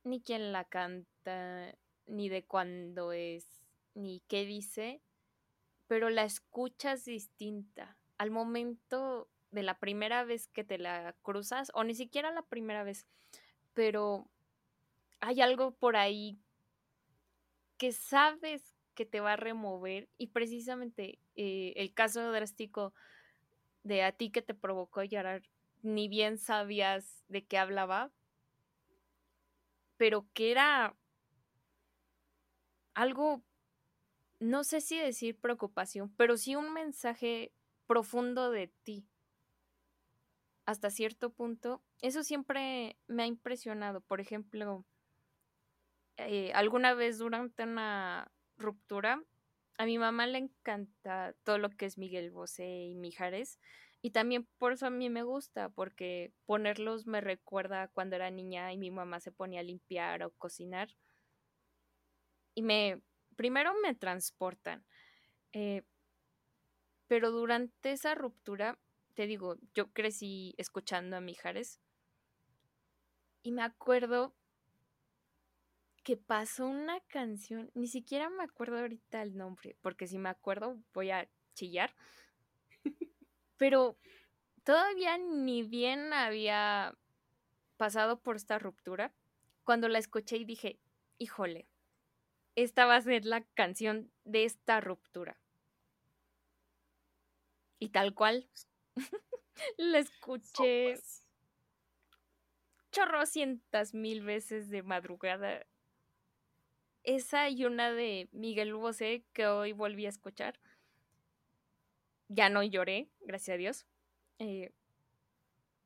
[0.04, 1.76] ni quién la canta,
[2.08, 3.46] ni de cuándo es,
[3.94, 5.02] ni qué dice,
[5.88, 7.98] pero la escuchas distinta.
[8.18, 12.84] Al momento de la primera vez que te la cruzas, o ni siquiera la primera
[12.84, 13.06] vez,
[13.74, 14.30] pero
[15.22, 16.40] hay algo por ahí
[17.78, 22.94] que sabes que te va a remover y precisamente eh, el caso drástico
[23.84, 25.44] de a ti que te provocó llorar,
[25.82, 28.12] ni bien sabías de qué hablaba,
[29.98, 30.96] pero que era
[32.94, 33.44] algo,
[34.40, 37.54] no sé si decir preocupación, pero sí un mensaje
[37.88, 39.08] profundo de ti
[40.66, 44.02] hasta cierto punto, eso siempre me ha impresionado.
[44.02, 44.86] Por ejemplo,
[46.28, 49.24] eh, alguna vez durante una ruptura,
[49.78, 53.60] a mi mamá le encanta todo lo que es Miguel Bosé y Mijares.
[54.02, 58.74] Y también por eso a mí me gusta, porque ponerlos me recuerda cuando era niña
[58.74, 60.90] y mi mamá se ponía a limpiar o cocinar.
[62.56, 63.02] Y me,
[63.36, 64.86] primero me transportan.
[65.54, 65.84] Eh,
[67.08, 68.80] pero durante esa ruptura
[69.16, 71.80] te digo, yo crecí escuchando a Mijares
[73.44, 74.36] Y me acuerdo
[76.04, 80.82] que pasó una canción, ni siquiera me acuerdo ahorita el nombre, porque si me acuerdo
[80.94, 81.94] voy a chillar.
[83.58, 83.98] Pero
[84.64, 86.98] todavía ni bien había
[87.78, 89.14] pasado por esta ruptura
[89.64, 90.80] cuando la escuché y dije,
[91.18, 91.68] híjole,
[92.56, 95.38] esta va a ser la canción de esta ruptura.
[97.80, 98.48] Y tal cual,
[99.78, 101.00] la escuché
[102.92, 105.66] chorrocientas mil veces de madrugada.
[107.04, 110.60] Esa y una de Miguel Bosé que hoy volví a escuchar.
[112.28, 113.86] Ya no lloré, gracias a Dios.
[114.40, 114.72] Eh,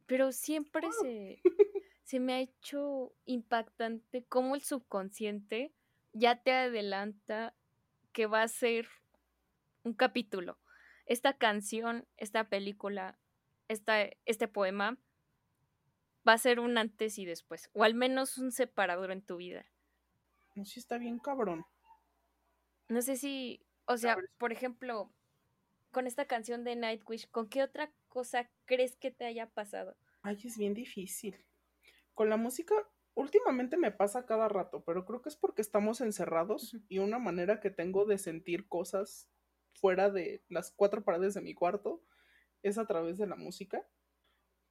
[0.06, 1.41] pero siempre se,
[2.04, 5.73] se me ha hecho impactante cómo el subconsciente
[6.13, 7.56] ya te adelanta
[8.12, 8.88] que va a ser
[9.84, 10.58] un capítulo.
[11.06, 13.19] Esta canción, esta película,
[13.67, 14.97] esta, este poema
[16.28, 19.65] va a ser un antes y después, o al menos un separador en tu vida.
[20.55, 21.65] No, sí está bien cabrón.
[22.87, 25.11] No sé si, o sea, por ejemplo,
[25.91, 29.95] con esta canción de Nightwish, ¿con qué otra cosa crees que te haya pasado?
[30.21, 31.45] Ay, es bien difícil.
[32.13, 32.75] Con la música,
[33.13, 37.59] últimamente me pasa cada rato, pero creo que es porque estamos encerrados y una manera
[37.59, 39.29] que tengo de sentir cosas
[39.73, 42.03] fuera de las cuatro paredes de mi cuarto
[42.63, 43.87] es a través de la música.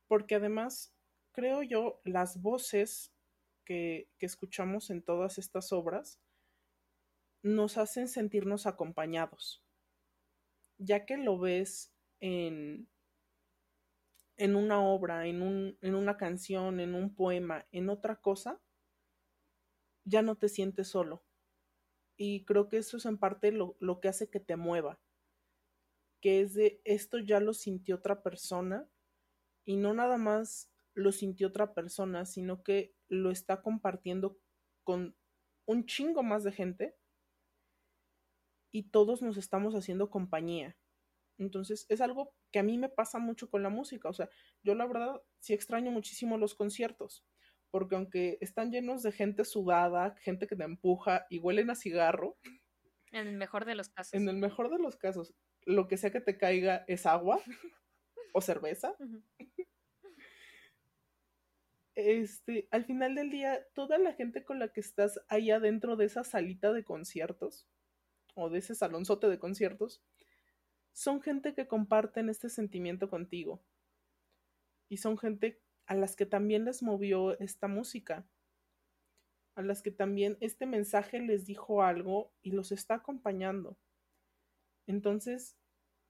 [0.09, 0.95] Porque además
[1.33, 3.14] creo yo, las voces
[3.65, 6.21] que, escuchamos en todas estas obras
[7.43, 9.63] nos hacen sentirnos acompañados,
[10.79, 12.89] ya que lo ves en,
[14.37, 18.63] en una obra, en, un, en una canción, en un poema, en otra cosa,
[20.05, 21.23] ya no te sientes solo.
[22.17, 24.99] Y creo que eso es en parte lo, lo que hace que te mueva,
[26.23, 28.89] que es de esto ya lo sintió otra persona
[29.67, 34.39] y no nada más lo sintió otra persona, sino que lo está compartiendo
[34.83, 35.17] con
[35.67, 36.97] un chingo más de gente
[38.73, 40.77] y todos nos estamos haciendo compañía.
[41.39, 44.09] Entonces es algo que a mí me pasa mucho con la música.
[44.09, 44.29] O sea,
[44.63, 47.25] yo la verdad sí extraño muchísimo los conciertos,
[47.71, 52.37] porque aunque están llenos de gente sudada, gente que te empuja y huelen a cigarro.
[53.13, 54.15] En el mejor de los casos.
[54.15, 57.41] En el mejor de los casos, lo que sea que te caiga es agua
[58.35, 58.97] o cerveza
[61.95, 66.07] este, al final del día, toda la gente con la que estás ahí adentro de
[66.07, 67.67] esa salita de conciertos
[68.35, 70.03] o de ese salonzote de conciertos,
[70.93, 73.63] son gente que comparten este sentimiento contigo.
[74.89, 78.27] Y son gente a las que también les movió esta música,
[79.55, 83.77] a las que también este mensaje les dijo algo y los está acompañando.
[84.87, 85.57] Entonces,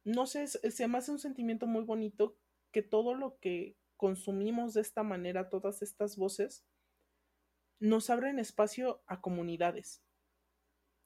[0.04, 2.36] no sé, se me hace un sentimiento muy bonito
[2.72, 6.66] que todo lo que consumimos de esta manera todas estas voces,
[7.80, 10.02] nos abren espacio a comunidades,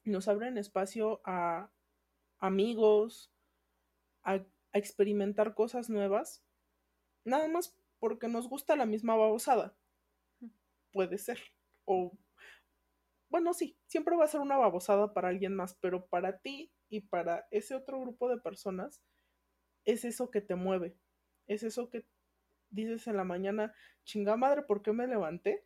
[0.04, 1.72] nos abren espacio a
[2.38, 3.32] amigos,
[4.22, 6.44] a, experimentar cosas nuevas,
[7.24, 9.76] nada más porque nos gusta la misma babosada.
[10.92, 11.38] Puede ser.
[11.86, 12.12] O,
[13.30, 17.00] bueno, sí, siempre va a ser una babosada para alguien más, pero para ti y
[17.00, 19.02] para ese otro grupo de personas,
[19.84, 20.98] es eso que te mueve,
[21.46, 22.06] es eso que
[22.70, 25.64] dices en la mañana, chinga madre, ¿por qué me levanté?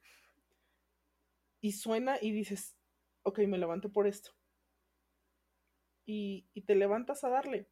[1.61, 2.77] Y suena y dices,
[3.23, 4.33] ok, me levanté por esto.
[6.05, 7.69] Y, y te levantas a darle.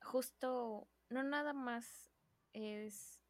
[0.00, 2.10] Justo, no nada más
[2.52, 3.20] es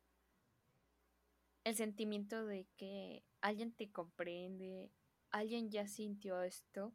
[1.64, 4.90] el sentimiento de que alguien te comprende,
[5.30, 6.92] alguien ya sintió esto,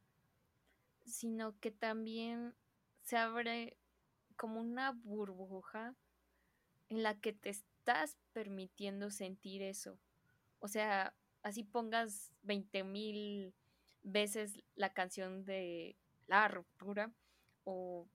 [1.06, 2.56] sino que también
[3.02, 3.78] se abre
[4.36, 5.96] como una burbuja
[6.90, 7.54] en la que te
[7.88, 9.98] estás permitiendo sentir eso.
[10.60, 13.54] O sea, así pongas 20 mil
[14.04, 15.96] veces la canción de
[16.28, 17.14] la ruptura
[17.64, 18.06] o,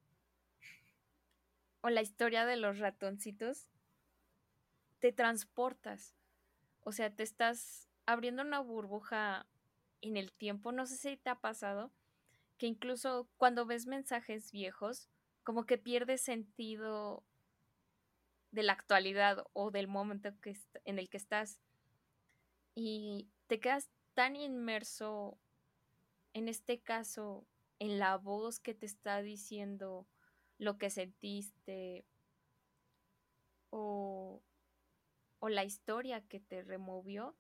[1.81, 3.71] o la historia de los ratoncitos,
[4.99, 6.15] te transportas.
[6.83, 9.47] O sea, te estás abriendo una burbuja
[10.03, 10.73] en el tiempo.
[10.73, 11.91] No sé si te ha pasado
[12.59, 15.09] que incluso cuando ves mensajes viejos,
[15.45, 17.25] como que pierde sentido
[18.53, 21.59] de la actualidad o del momento que en el que estás.
[22.75, 25.39] Y te quedas tan inmerso,
[26.35, 27.45] en este caso,
[27.79, 30.07] en la voz que te está diciendo
[30.59, 32.07] lo que sentiste
[33.71, 34.43] o,
[35.41, 37.35] o la historia que te removió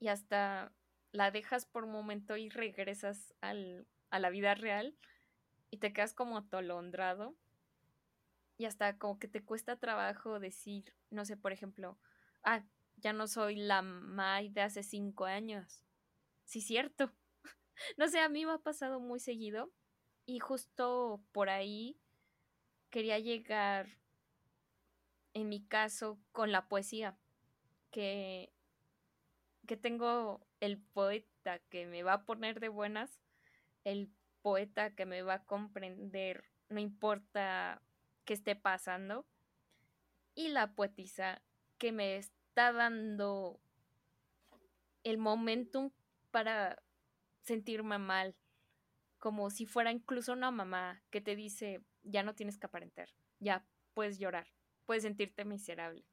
[0.00, 0.72] y hasta
[1.12, 4.96] la dejas por un momento y regresas al, a la vida real
[5.70, 7.36] y te quedas como atolondrado
[8.58, 11.98] y hasta como que te cuesta trabajo decir, no sé, por ejemplo,
[12.44, 12.64] ah,
[12.96, 15.82] ya no soy la Mai de hace cinco años.
[16.44, 17.12] Sí, cierto.
[17.98, 19.72] No sé, a mí me ha pasado muy seguido
[20.26, 21.98] y justo por ahí
[22.90, 23.88] quería llegar,
[25.34, 27.18] en mi caso, con la poesía,
[27.90, 28.52] que,
[29.66, 33.20] que tengo el poeta que me va a poner de buenas,
[33.84, 37.82] el poeta que me va a comprender, no importa
[38.24, 39.26] qué esté pasando,
[40.34, 41.42] y la poetisa
[41.78, 43.60] que me está dando
[45.04, 45.90] el momentum
[46.30, 46.82] para
[47.42, 48.34] sentirme mal,
[49.18, 53.08] como si fuera incluso una mamá que te dice, ya no tienes que aparentar,
[53.38, 54.46] ya puedes llorar,
[54.86, 56.04] puedes sentirte miserable.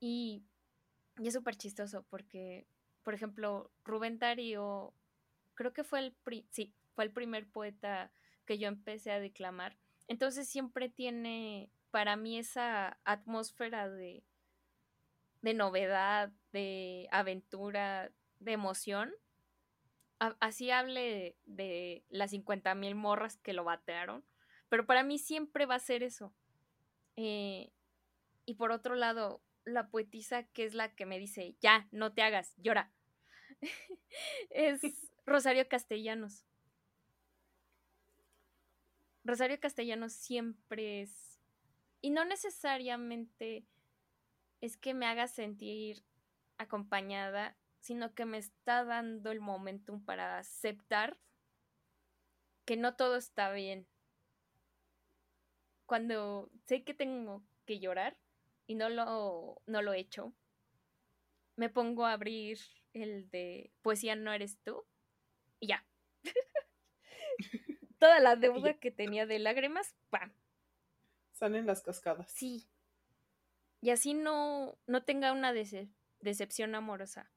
[0.00, 0.44] Y,
[1.18, 2.66] y es súper chistoso porque,
[3.02, 4.94] por ejemplo, Rubén Darío,
[5.54, 6.16] creo que fue el,
[6.50, 8.12] sí, fue el primer poeta
[8.44, 9.76] que yo empecé a declamar.
[10.08, 14.24] Entonces siempre tiene para mí esa atmósfera de,
[15.42, 19.12] de novedad, de aventura, de emoción.
[20.18, 24.24] así hable de, las 50 mil morras que lo batearon,
[24.68, 26.32] pero para mí siempre va a ser eso.
[27.16, 27.72] Eh,
[28.46, 32.22] y por otro lado, la poetisa que es la que me dice, ya, no te
[32.22, 32.92] hagas, llora.
[34.50, 34.80] es
[35.26, 36.44] Rosario Castellanos.
[39.24, 41.40] Rosario Castellanos siempre es
[42.00, 43.64] y no necesariamente
[44.60, 46.04] es que me haga sentir
[46.58, 51.18] acompañada, sino que me está dando el momentum para aceptar
[52.64, 53.86] que no todo está bien.
[55.86, 58.16] Cuando sé que tengo que llorar
[58.66, 60.32] y no lo, no lo he hecho,
[61.56, 62.58] me pongo a abrir
[62.92, 64.84] el de poesía no eres tú
[65.60, 65.86] y ya.
[68.02, 70.32] Toda la deuda que tenía de lágrimas, ¡pam!
[71.34, 72.32] Salen las cascadas.
[72.32, 72.66] Sí.
[73.80, 77.30] Y así no, no tenga una decepción amorosa.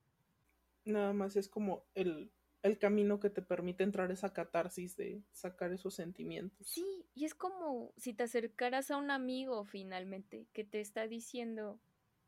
[0.84, 2.32] Nada más es como el,
[2.63, 6.66] el camino que te permite entrar esa catarsis de sacar esos sentimientos.
[6.66, 11.80] Sí, y es como si te acercaras a un amigo finalmente que te está diciendo,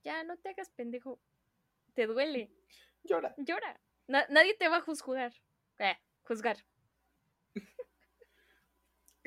[0.03, 1.19] ya no te hagas pendejo,
[1.95, 2.51] te duele.
[3.03, 3.33] Llora.
[3.39, 3.81] Llora.
[4.07, 5.33] nadie te va a juzgar.
[5.79, 6.57] Eh, juzgar.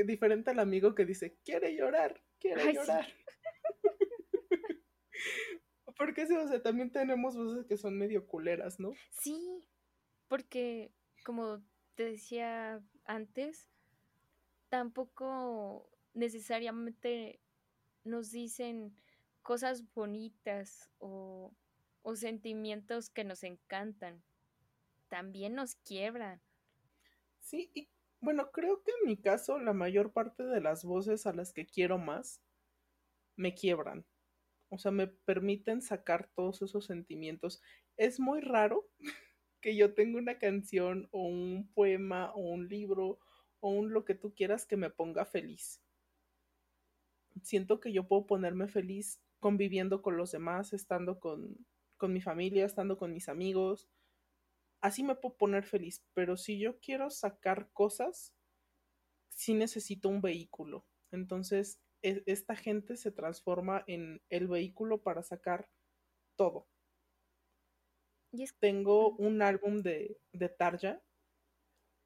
[0.05, 3.07] Diferente al amigo que dice, quiere llorar quiero llorar.
[5.97, 8.93] porque sí, o sea, también tenemos voces que son medio culeras, ¿no?
[9.11, 9.69] Sí,
[10.27, 10.93] porque
[11.25, 11.63] como
[11.95, 13.69] te decía antes,
[14.71, 17.41] tampoco necesariamente
[18.03, 18.97] nos dicen
[19.43, 21.53] cosas bonitas o,
[22.03, 24.23] o sentimientos que nos encantan.
[25.09, 26.41] También nos quiebran.
[27.41, 27.89] Sí, y
[28.21, 31.67] bueno, creo que en mi caso la mayor parte de las voces a las que
[31.67, 32.43] quiero más
[33.37, 34.05] me quiebran.
[34.69, 37.61] O sea, me permiten sacar todos esos sentimientos.
[37.97, 38.89] Es muy raro
[39.61, 43.19] que yo tenga una canción o un poema o un libro
[43.61, 45.83] o un lo que tú quieras que me ponga feliz.
[47.43, 51.57] Siento que yo puedo ponerme feliz conviviendo con los demás, estando con,
[51.97, 53.89] con mi familia, estando con mis amigos,
[54.81, 58.35] así me puedo poner feliz, pero si yo quiero sacar cosas,
[59.29, 60.87] sí necesito un vehículo.
[61.11, 65.69] Entonces, e, esta gente se transforma en el vehículo para sacar
[66.37, 66.67] todo.
[68.61, 71.03] Tengo un álbum de, de Tarja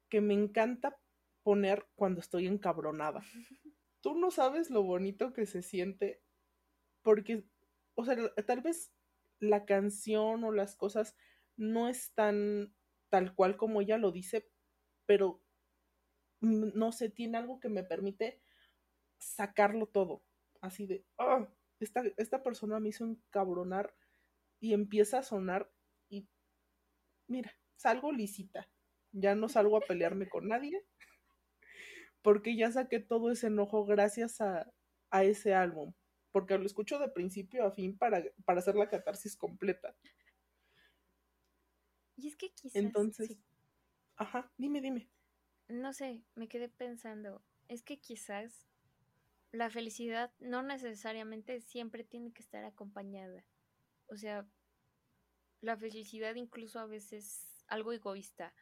[0.09, 0.97] que me encanta
[1.43, 3.21] poner cuando estoy encabronada.
[4.01, 6.21] Tú no sabes lo bonito que se siente
[7.03, 7.43] porque,
[7.93, 8.15] o sea,
[8.45, 8.91] tal vez
[9.39, 11.15] la canción o las cosas
[11.57, 12.73] no es tan
[13.09, 14.49] tal cual como ella lo dice,
[15.05, 15.41] pero
[16.41, 18.41] no sé, tiene algo que me permite
[19.17, 20.23] sacarlo todo.
[20.61, 21.47] Así de, oh,
[21.79, 23.95] esta, esta persona me hizo encabronar
[24.59, 25.71] y empieza a sonar
[26.09, 26.27] y
[27.27, 28.69] mira, salgo lisita.
[29.11, 30.85] Ya no salgo a pelearme con nadie
[32.21, 34.71] porque ya saqué todo ese enojo gracias a,
[35.11, 35.93] a ese álbum.
[36.31, 39.95] Porque lo escucho de principio a fin para, para hacer la catarsis completa.
[42.17, 42.75] Y es que quizás.
[42.75, 43.37] Entonces.
[44.17, 45.09] Ajá, dime, dime.
[45.67, 47.41] No sé, me quedé pensando.
[47.67, 48.67] Es que quizás
[49.51, 53.45] la felicidad no necesariamente siempre tiene que estar acompañada.
[54.07, 54.47] O sea,
[55.61, 58.53] la felicidad incluso a veces algo egoísta.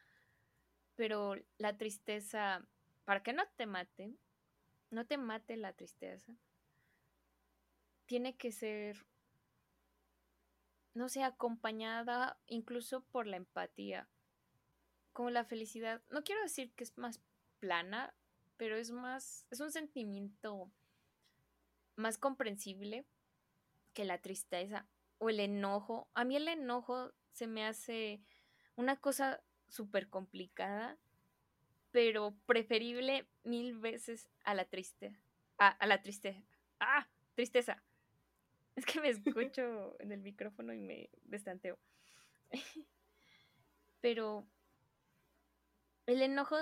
[0.96, 2.68] Pero la tristeza,
[3.06, 4.16] para que no te mate,
[4.92, 6.38] no te mate la tristeza,
[8.06, 9.06] tiene que ser
[10.94, 14.10] no sé, acompañada incluso por la empatía.
[15.12, 17.22] Como la felicidad, no quiero decir que es más
[17.60, 18.16] plana,
[18.58, 20.72] pero es más, es un sentimiento
[21.96, 23.06] más comprensible
[23.94, 24.88] que la tristeza.
[25.20, 26.10] o el enojo.
[26.16, 28.22] A mí el enojo se me hace
[28.76, 30.98] una cosa súper complicada,
[31.92, 35.18] pero preferible mil veces a la tristeza.
[35.58, 36.42] A, la tristeza.
[36.80, 37.08] ¡Ah!
[37.36, 37.82] Tristeza.
[38.76, 41.78] Es que me escucho en el micrófono y me destanteo.
[44.02, 44.46] pero
[46.06, 46.58] el enojo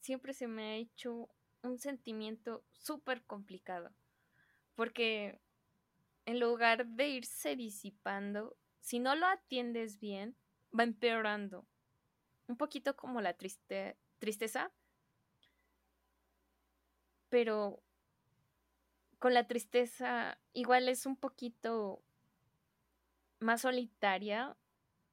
[0.00, 1.28] siempre se me ha hecho
[1.62, 3.92] un sentimiento súper complicado.
[4.74, 5.40] Porque
[6.26, 10.36] en lugar de irse disipando, si no lo atiendes bien,
[10.78, 11.66] va empeorando.
[12.48, 14.72] Un poquito como la triste tristeza.
[17.28, 17.83] Pero
[19.24, 22.04] con la tristeza igual es un poquito
[23.40, 24.54] más solitaria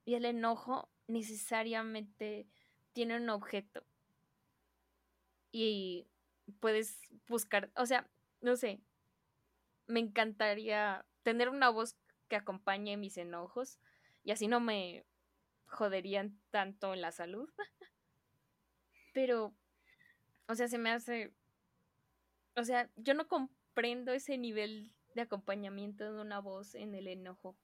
[0.03, 2.45] y el enojo necesariamente
[2.91, 3.85] tiene un objeto.
[5.53, 6.09] Y
[6.59, 6.99] puedes
[7.29, 8.05] buscar, o sea,
[8.41, 8.81] no sé,
[9.87, 11.95] me encantaría tener una voz
[12.27, 13.79] que acompañe mis enojos
[14.25, 15.05] y así no me
[15.67, 17.49] joderían tanto en la salud.
[19.13, 19.55] Pero,
[20.49, 21.33] o sea, se me hace,
[22.57, 23.29] o sea, yo no
[23.71, 27.57] comprendo ese nivel de acompañamiento de una voz en el enojo.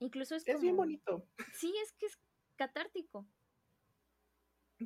[0.00, 1.26] Incluso es, es bien bonito.
[1.54, 2.18] Sí, es que es
[2.56, 3.26] catártico.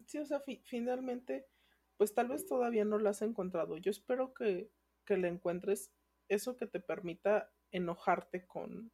[0.07, 1.49] Sí, o sea, finalmente,
[1.97, 3.77] pues tal vez todavía no lo has encontrado.
[3.79, 4.71] Yo espero que,
[5.05, 5.93] que le encuentres
[6.29, 8.93] eso que te permita enojarte con,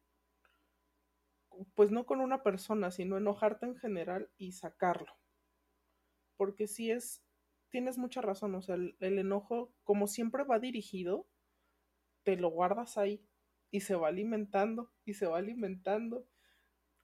[1.75, 5.13] pues no con una persona, sino enojarte en general y sacarlo.
[6.37, 7.23] Porque si es,
[7.69, 11.27] tienes mucha razón, o sea, el, el, enojo, como siempre va dirigido,
[12.23, 13.25] te lo guardas ahí
[13.71, 16.27] y se va alimentando y se va alimentando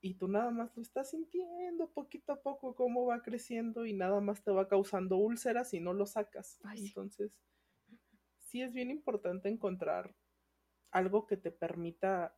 [0.04, 4.20] y tú nada más lo estás sintiendo poquito a poco cómo va creciendo y nada
[4.20, 6.60] más te va causando úlceras si no lo sacas.
[6.76, 7.32] Entonces,
[8.42, 10.14] sí es bien importante encontrar
[10.92, 12.38] algo que te permita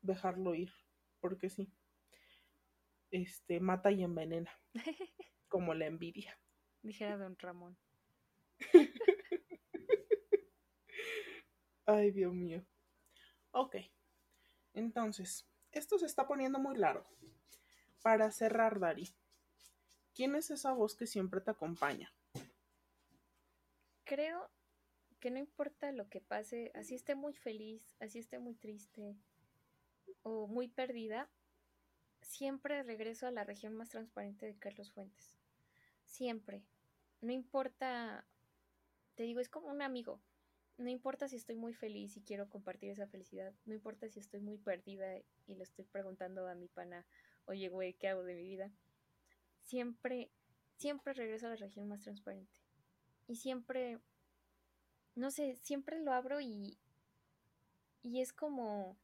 [0.00, 0.72] dejarlo ir,
[1.20, 1.70] porque sí,
[3.10, 4.50] este, mata y envenena,
[5.48, 6.40] como la envidia.
[6.82, 7.76] Dijera don Ramón.
[11.86, 12.64] Ay, Dios mío.
[13.52, 13.76] Ok,
[14.74, 17.06] entonces, esto se está poniendo muy largo.
[18.02, 19.08] Para cerrar, Dari,
[20.14, 22.12] ¿quién es esa voz que siempre te acompaña?
[24.04, 24.50] Creo
[25.18, 29.16] que no importa lo que pase, así esté muy feliz, así esté muy triste
[30.22, 31.28] o muy perdida,
[32.22, 35.39] siempre regreso a la región más transparente de Carlos Fuentes.
[36.10, 36.62] Siempre.
[37.22, 38.26] No importa,
[39.14, 40.20] te digo, es como un amigo
[40.80, 44.40] no importa si estoy muy feliz y quiero compartir esa felicidad, no importa si estoy
[44.40, 47.06] muy perdida y le estoy preguntando a mi pana,
[47.44, 48.72] oye, güey, ¿qué hago de mi vida?
[49.62, 50.30] Siempre,
[50.76, 52.58] siempre regreso a la región más transparente.
[53.28, 54.00] Y siempre,
[55.14, 56.78] no sé, siempre lo abro y,
[58.02, 58.96] y es como...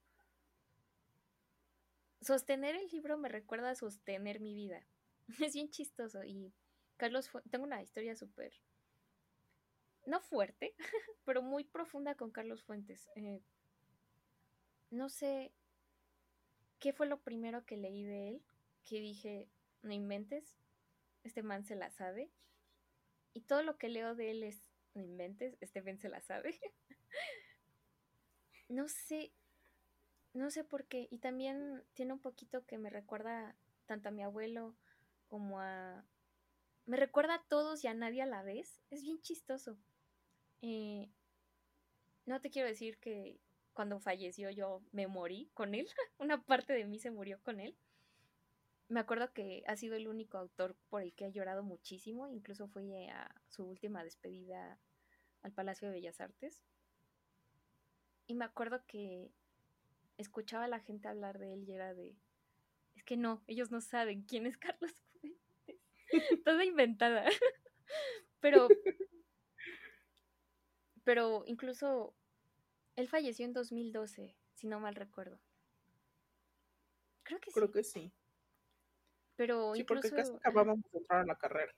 [2.23, 4.87] Sostener el libro me recuerda a sostener mi vida.
[5.47, 6.55] Es bien chistoso y
[6.97, 8.53] Carlos, tengo una historia súper
[10.07, 10.75] no fuerte,
[11.25, 13.09] pero muy profunda con Carlos Fuentes.
[13.17, 13.43] Eh,
[14.91, 15.53] no sé
[16.79, 18.43] qué fue lo primero que leí de él,
[18.85, 19.49] que dije,
[19.83, 20.57] no inventes,
[21.25, 22.31] este man se la sabe.
[23.35, 26.59] Y todo lo que leo de él es, no inventes, este man se la sabe.
[28.69, 29.33] no sé,
[30.33, 31.09] no sé por qué.
[31.11, 34.77] Y también tiene un poquito que me recuerda tanto a mi abuelo
[35.29, 36.05] como a...
[36.87, 38.81] Me recuerda a todos y a nadie a la vez.
[38.91, 39.77] Es bien chistoso.
[40.63, 41.11] Eh,
[42.27, 43.41] no te quiero decir que
[43.73, 45.87] cuando falleció yo me morí con él,
[46.19, 47.77] una parte de mí se murió con él.
[48.89, 52.69] Me acuerdo que ha sido el único autor por el que he llorado muchísimo, incluso
[52.69, 54.79] fui a su última despedida
[55.43, 56.63] al Palacio de Bellas Artes.
[58.29, 59.33] Y me acuerdo que
[60.19, 62.17] escuchaba a la gente hablar de él y era de,
[62.95, 65.06] es que no, ellos no saben quién es Carlos.
[66.45, 67.25] Toda inventada.
[68.41, 68.69] Pero
[71.07, 72.17] pero incluso
[72.97, 75.39] él falleció en 2012, si no mal recuerdo.
[77.23, 77.55] Creo que sí.
[77.55, 78.13] Creo que sí.
[79.37, 81.73] Pero sí, porque casi acabamos de entrar a la carrera.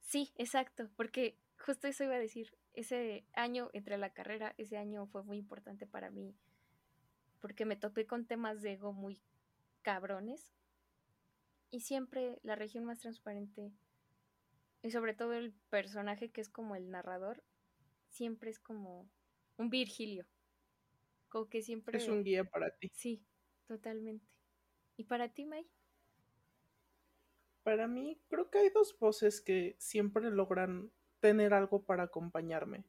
[0.00, 2.56] Sí, exacto, porque justo eso iba a decir.
[2.72, 6.34] Ese año entré a la carrera, ese año fue muy importante para mí,
[7.40, 9.20] porque me topé con temas de ego muy
[9.82, 10.54] cabrones.
[11.74, 13.72] Y siempre la región más transparente,
[14.80, 17.42] y sobre todo el personaje que es como el narrador,
[18.10, 19.10] siempre es como
[19.56, 20.24] un Virgilio.
[21.28, 21.98] Como que siempre.
[21.98, 22.92] Es un guía para ti.
[22.94, 23.26] Sí,
[23.66, 24.24] totalmente.
[24.96, 25.68] ¿Y para ti, May?
[27.64, 32.84] Para mí, creo que hay dos voces que siempre logran tener algo para acompañarme.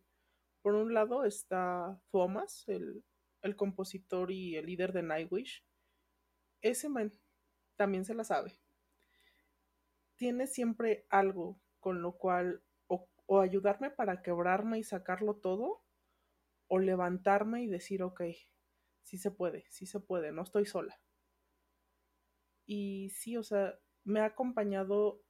[0.62, 3.04] Por un lado está Thomas, el,
[3.42, 5.66] el compositor y el líder de Nightwish,
[6.62, 7.12] ese man
[7.78, 8.60] también se la sabe.
[10.16, 15.84] Tiene siempre algo con lo cual o, ayudarme para quebrarme y sacarlo todo,
[16.68, 18.22] o levantarme y decir, ok,
[19.04, 21.00] sí se puede, sí se puede, no estoy sola.
[22.66, 25.22] Y sí, o sea, me ha acompañado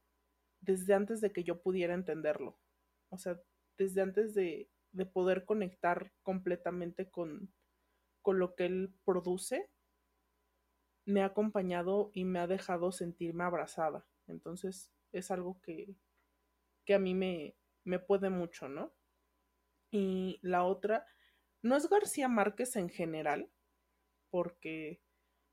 [0.60, 2.58] desde antes de que yo pudiera entenderlo.
[3.10, 3.40] O sea,
[3.76, 7.52] desde antes de, de poder conectar completamente con,
[8.22, 9.70] con lo que él produce,
[11.04, 14.06] me ha acompañado y me ha dejado sentirme abrazada.
[14.28, 15.96] Entonces es algo que,
[16.84, 18.94] que a mí me, me puede mucho, ¿no?
[19.90, 21.06] Y la otra,
[21.62, 23.50] no es García Márquez en general,
[24.30, 25.00] porque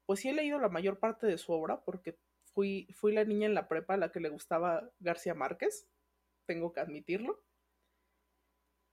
[0.06, 2.20] pues sí he leído la mayor parte de su obra, porque
[2.54, 5.88] fui, fui la niña en la prepa a la que le gustaba García Márquez,
[6.46, 7.44] tengo que admitirlo.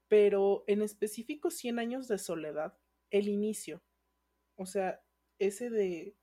[0.08, 2.76] Pero en específico Cien años de soledad,
[3.10, 3.82] el inicio,
[4.56, 5.02] o sea,
[5.38, 6.16] ese de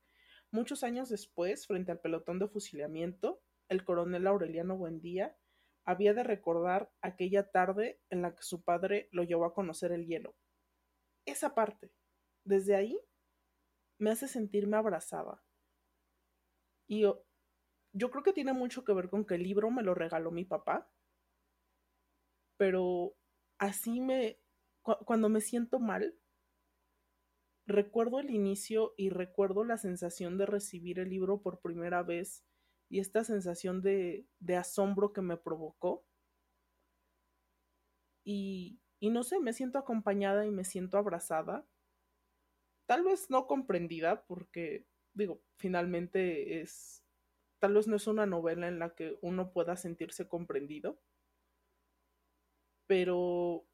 [0.52, 5.38] muchos años después, frente al pelotón de fusilamiento, el coronel Aureliano Buendía
[5.86, 10.06] había de recordar aquella tarde en la que su padre lo llevó a conocer el
[10.06, 10.36] hielo.
[11.26, 11.94] Esa parte,
[12.44, 13.00] desde ahí,
[13.98, 15.44] me hace sentirme abrazada.
[16.88, 17.26] Y yo,
[17.94, 20.46] yo creo que tiene mucho que ver con que el libro me lo regaló mi
[20.46, 20.92] papá,
[22.58, 23.16] pero
[23.58, 24.40] así me,
[24.82, 26.18] cu cuando me siento mal,
[27.66, 32.46] recuerdo el inicio y recuerdo la sensación de recibir el libro por primera vez
[32.90, 34.28] y esta sensación de,
[34.58, 36.06] asombro que me provocó.
[38.24, 41.66] Y, y no sé, me siento acompañada y me siento abrazada.
[42.86, 47.04] Tal vez no comprendida porque, digo, finalmente es,
[47.60, 51.02] tal vez no es una novela en la que uno pueda sentirse comprendido,
[52.88, 53.66] pero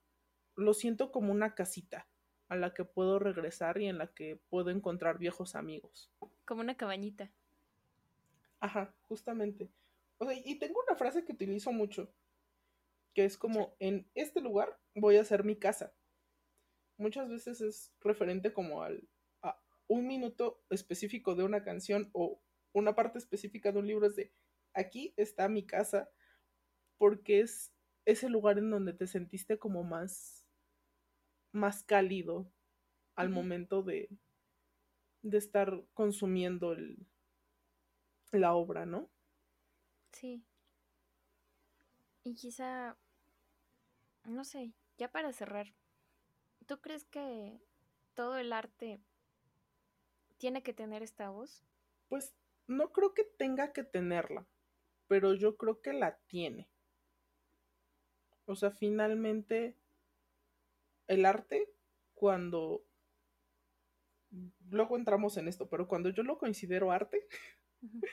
[0.56, 2.08] lo siento como una casita
[2.50, 6.12] a la que puedo regresar y en la que puedo encontrar viejos amigos.
[6.46, 7.32] Como una cabañita.
[8.64, 9.70] Ajá, justamente.
[10.20, 12.16] O sea, y tengo una frase que utilizo mucho,
[13.14, 15.94] que es como, en este lugar voy a hacer mi casa.
[16.98, 19.10] Muchas veces es referente como al,
[19.42, 22.42] a un minuto específico de una canción o
[22.72, 24.34] una parte específica de un libro, es de,
[24.74, 26.10] aquí está mi casa,
[26.98, 27.74] porque es
[28.06, 30.48] ese lugar en donde te sentiste como más
[31.52, 32.50] más cálido
[33.18, 34.10] al momento de,
[35.22, 37.06] de estar consumiendo el,
[38.40, 39.10] la obra, ¿no?
[40.12, 40.44] Sí.
[42.24, 42.98] Y quizá,
[44.26, 45.74] no sé, ya para cerrar,
[46.66, 47.60] ¿tú crees que
[48.14, 49.02] todo el arte
[50.38, 51.64] tiene que tener esta voz?
[52.10, 52.34] Pues
[52.68, 54.46] no creo que tenga que tenerla,
[55.08, 56.70] pero yo creo que la tiene.
[58.46, 59.76] O sea, finalmente
[61.08, 61.70] el arte,
[62.14, 62.84] cuando...
[64.70, 67.28] Luego entramos en esto, pero cuando yo lo considero arte.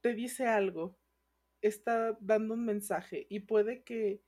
[0.00, 0.98] te dice algo,
[1.62, 4.22] está dando un mensaje y puede que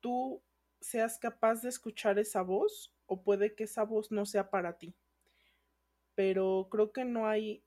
[0.00, 0.42] tú
[0.80, 4.96] seas capaz de escuchar esa voz o puede que esa voz no sea para ti.
[6.14, 7.64] Pero creo que no hay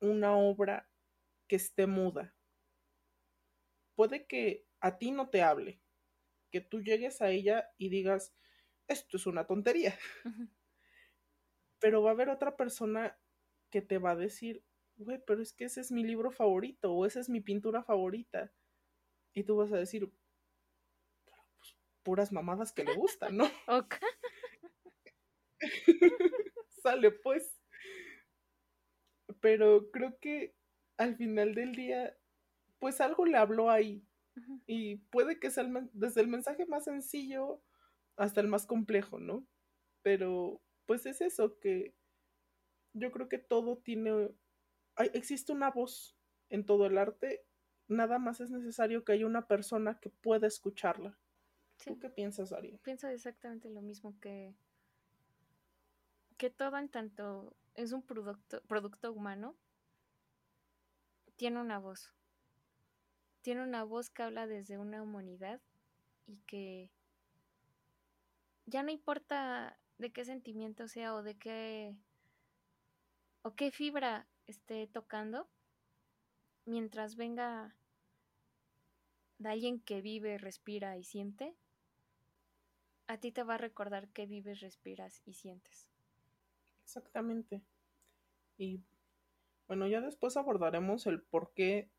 [0.00, 0.88] una obra
[1.48, 2.34] que esté muda.
[3.94, 5.80] Puede que a ti no te hable,
[6.50, 8.34] que tú llegues a ella y digas,
[8.88, 9.98] esto es una tontería,
[11.80, 13.18] pero va a haber otra persona
[13.70, 14.64] que te va a decir,
[14.96, 18.52] güey, pero es que ese es mi libro favorito o esa es mi pintura favorita.
[19.34, 20.10] Y tú vas a decir,
[21.58, 23.44] pues, puras mamadas que le gustan, ¿no?
[23.68, 23.96] Ok.
[26.82, 27.60] Sale pues.
[29.40, 30.54] Pero creo que
[30.96, 32.16] al final del día,
[32.78, 34.04] pues algo le habló ahí.
[34.66, 37.62] Y puede que sea el desde el mensaje más sencillo
[38.16, 39.46] hasta el más complejo, ¿no?
[40.02, 41.94] Pero pues es eso, que
[42.98, 44.30] yo creo que todo tiene,
[44.96, 46.16] hay- existe una voz
[46.50, 47.44] en todo el arte,
[47.88, 51.16] nada más es necesario que haya una persona que pueda escucharla.
[51.84, 52.78] ¿Tú qué piensas, Ari?
[52.82, 54.54] pienso exactamente lo mismo que
[56.38, 59.56] que todo en tanto es un producto producto humano
[61.36, 62.12] tiene una voz.
[63.42, 65.60] Tiene una voz que habla desde una humanidad
[66.26, 66.90] y que
[68.66, 71.94] ya no importa de qué sentimiento sea o de qué
[73.46, 75.48] o qué fibra esté tocando,
[76.64, 77.76] mientras venga
[79.38, 81.54] de alguien que vive, respira y siente,
[83.06, 85.86] a ti te va a recordar que vives, respiras y sientes.
[86.82, 87.62] Exactamente.
[88.58, 88.82] Y
[89.68, 91.92] bueno, ya después abordaremos el por qué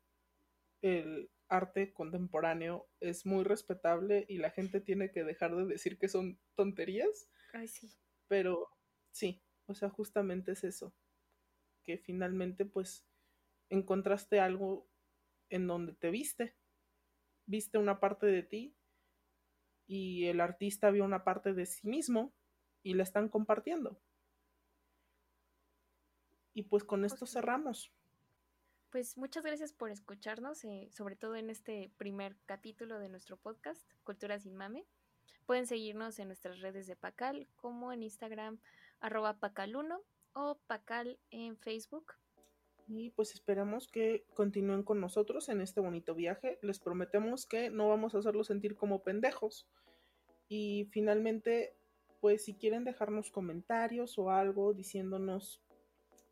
[0.82, 6.08] el arte contemporáneo es muy respetable y la gente tiene que dejar de decir que
[6.08, 7.30] son tonterías.
[7.54, 7.90] Ay, sí.
[8.26, 8.68] Pero
[9.12, 10.92] sí, o sea, justamente es eso,
[11.96, 13.06] finalmente pues
[13.70, 14.86] encontraste algo
[15.48, 16.54] en donde te viste,
[17.46, 18.76] viste una parte de ti
[19.86, 22.34] y el artista vio una parte de sí mismo
[22.82, 23.98] y la están compartiendo.
[26.52, 27.92] Y pues con esto cerramos.
[28.90, 33.90] Pues muchas gracias por escucharnos, eh, sobre todo en este primer capítulo de nuestro podcast,
[34.02, 34.86] Cultura sin Mame.
[35.46, 38.60] Pueden seguirnos en nuestras redes de Pacal, como en Instagram,
[39.00, 40.02] arroba pacal1
[40.38, 42.14] o pacal en Facebook.
[42.86, 46.58] Y pues esperamos que continúen con nosotros en este bonito viaje.
[46.62, 49.68] Les prometemos que no vamos a hacerlos sentir como pendejos.
[50.48, 51.76] Y finalmente,
[52.20, 55.60] pues si quieren dejarnos comentarios o algo diciéndonos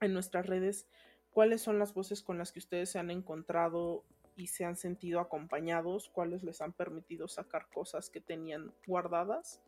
[0.00, 0.86] en nuestras redes
[1.30, 4.04] cuáles son las voces con las que ustedes se han encontrado
[4.36, 9.60] y se han sentido acompañados, cuáles les han permitido sacar cosas que tenían guardadas,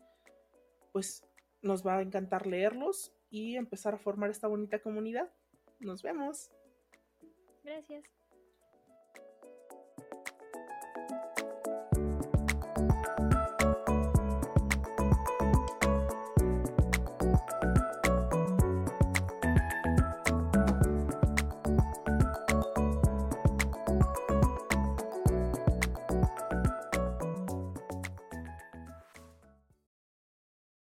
[0.92, 1.26] pues
[1.60, 5.30] nos va a encantar leerlos y empezar a formar esta bonita comunidad.
[5.80, 6.50] Nos vemos.
[7.64, 8.17] Gracias.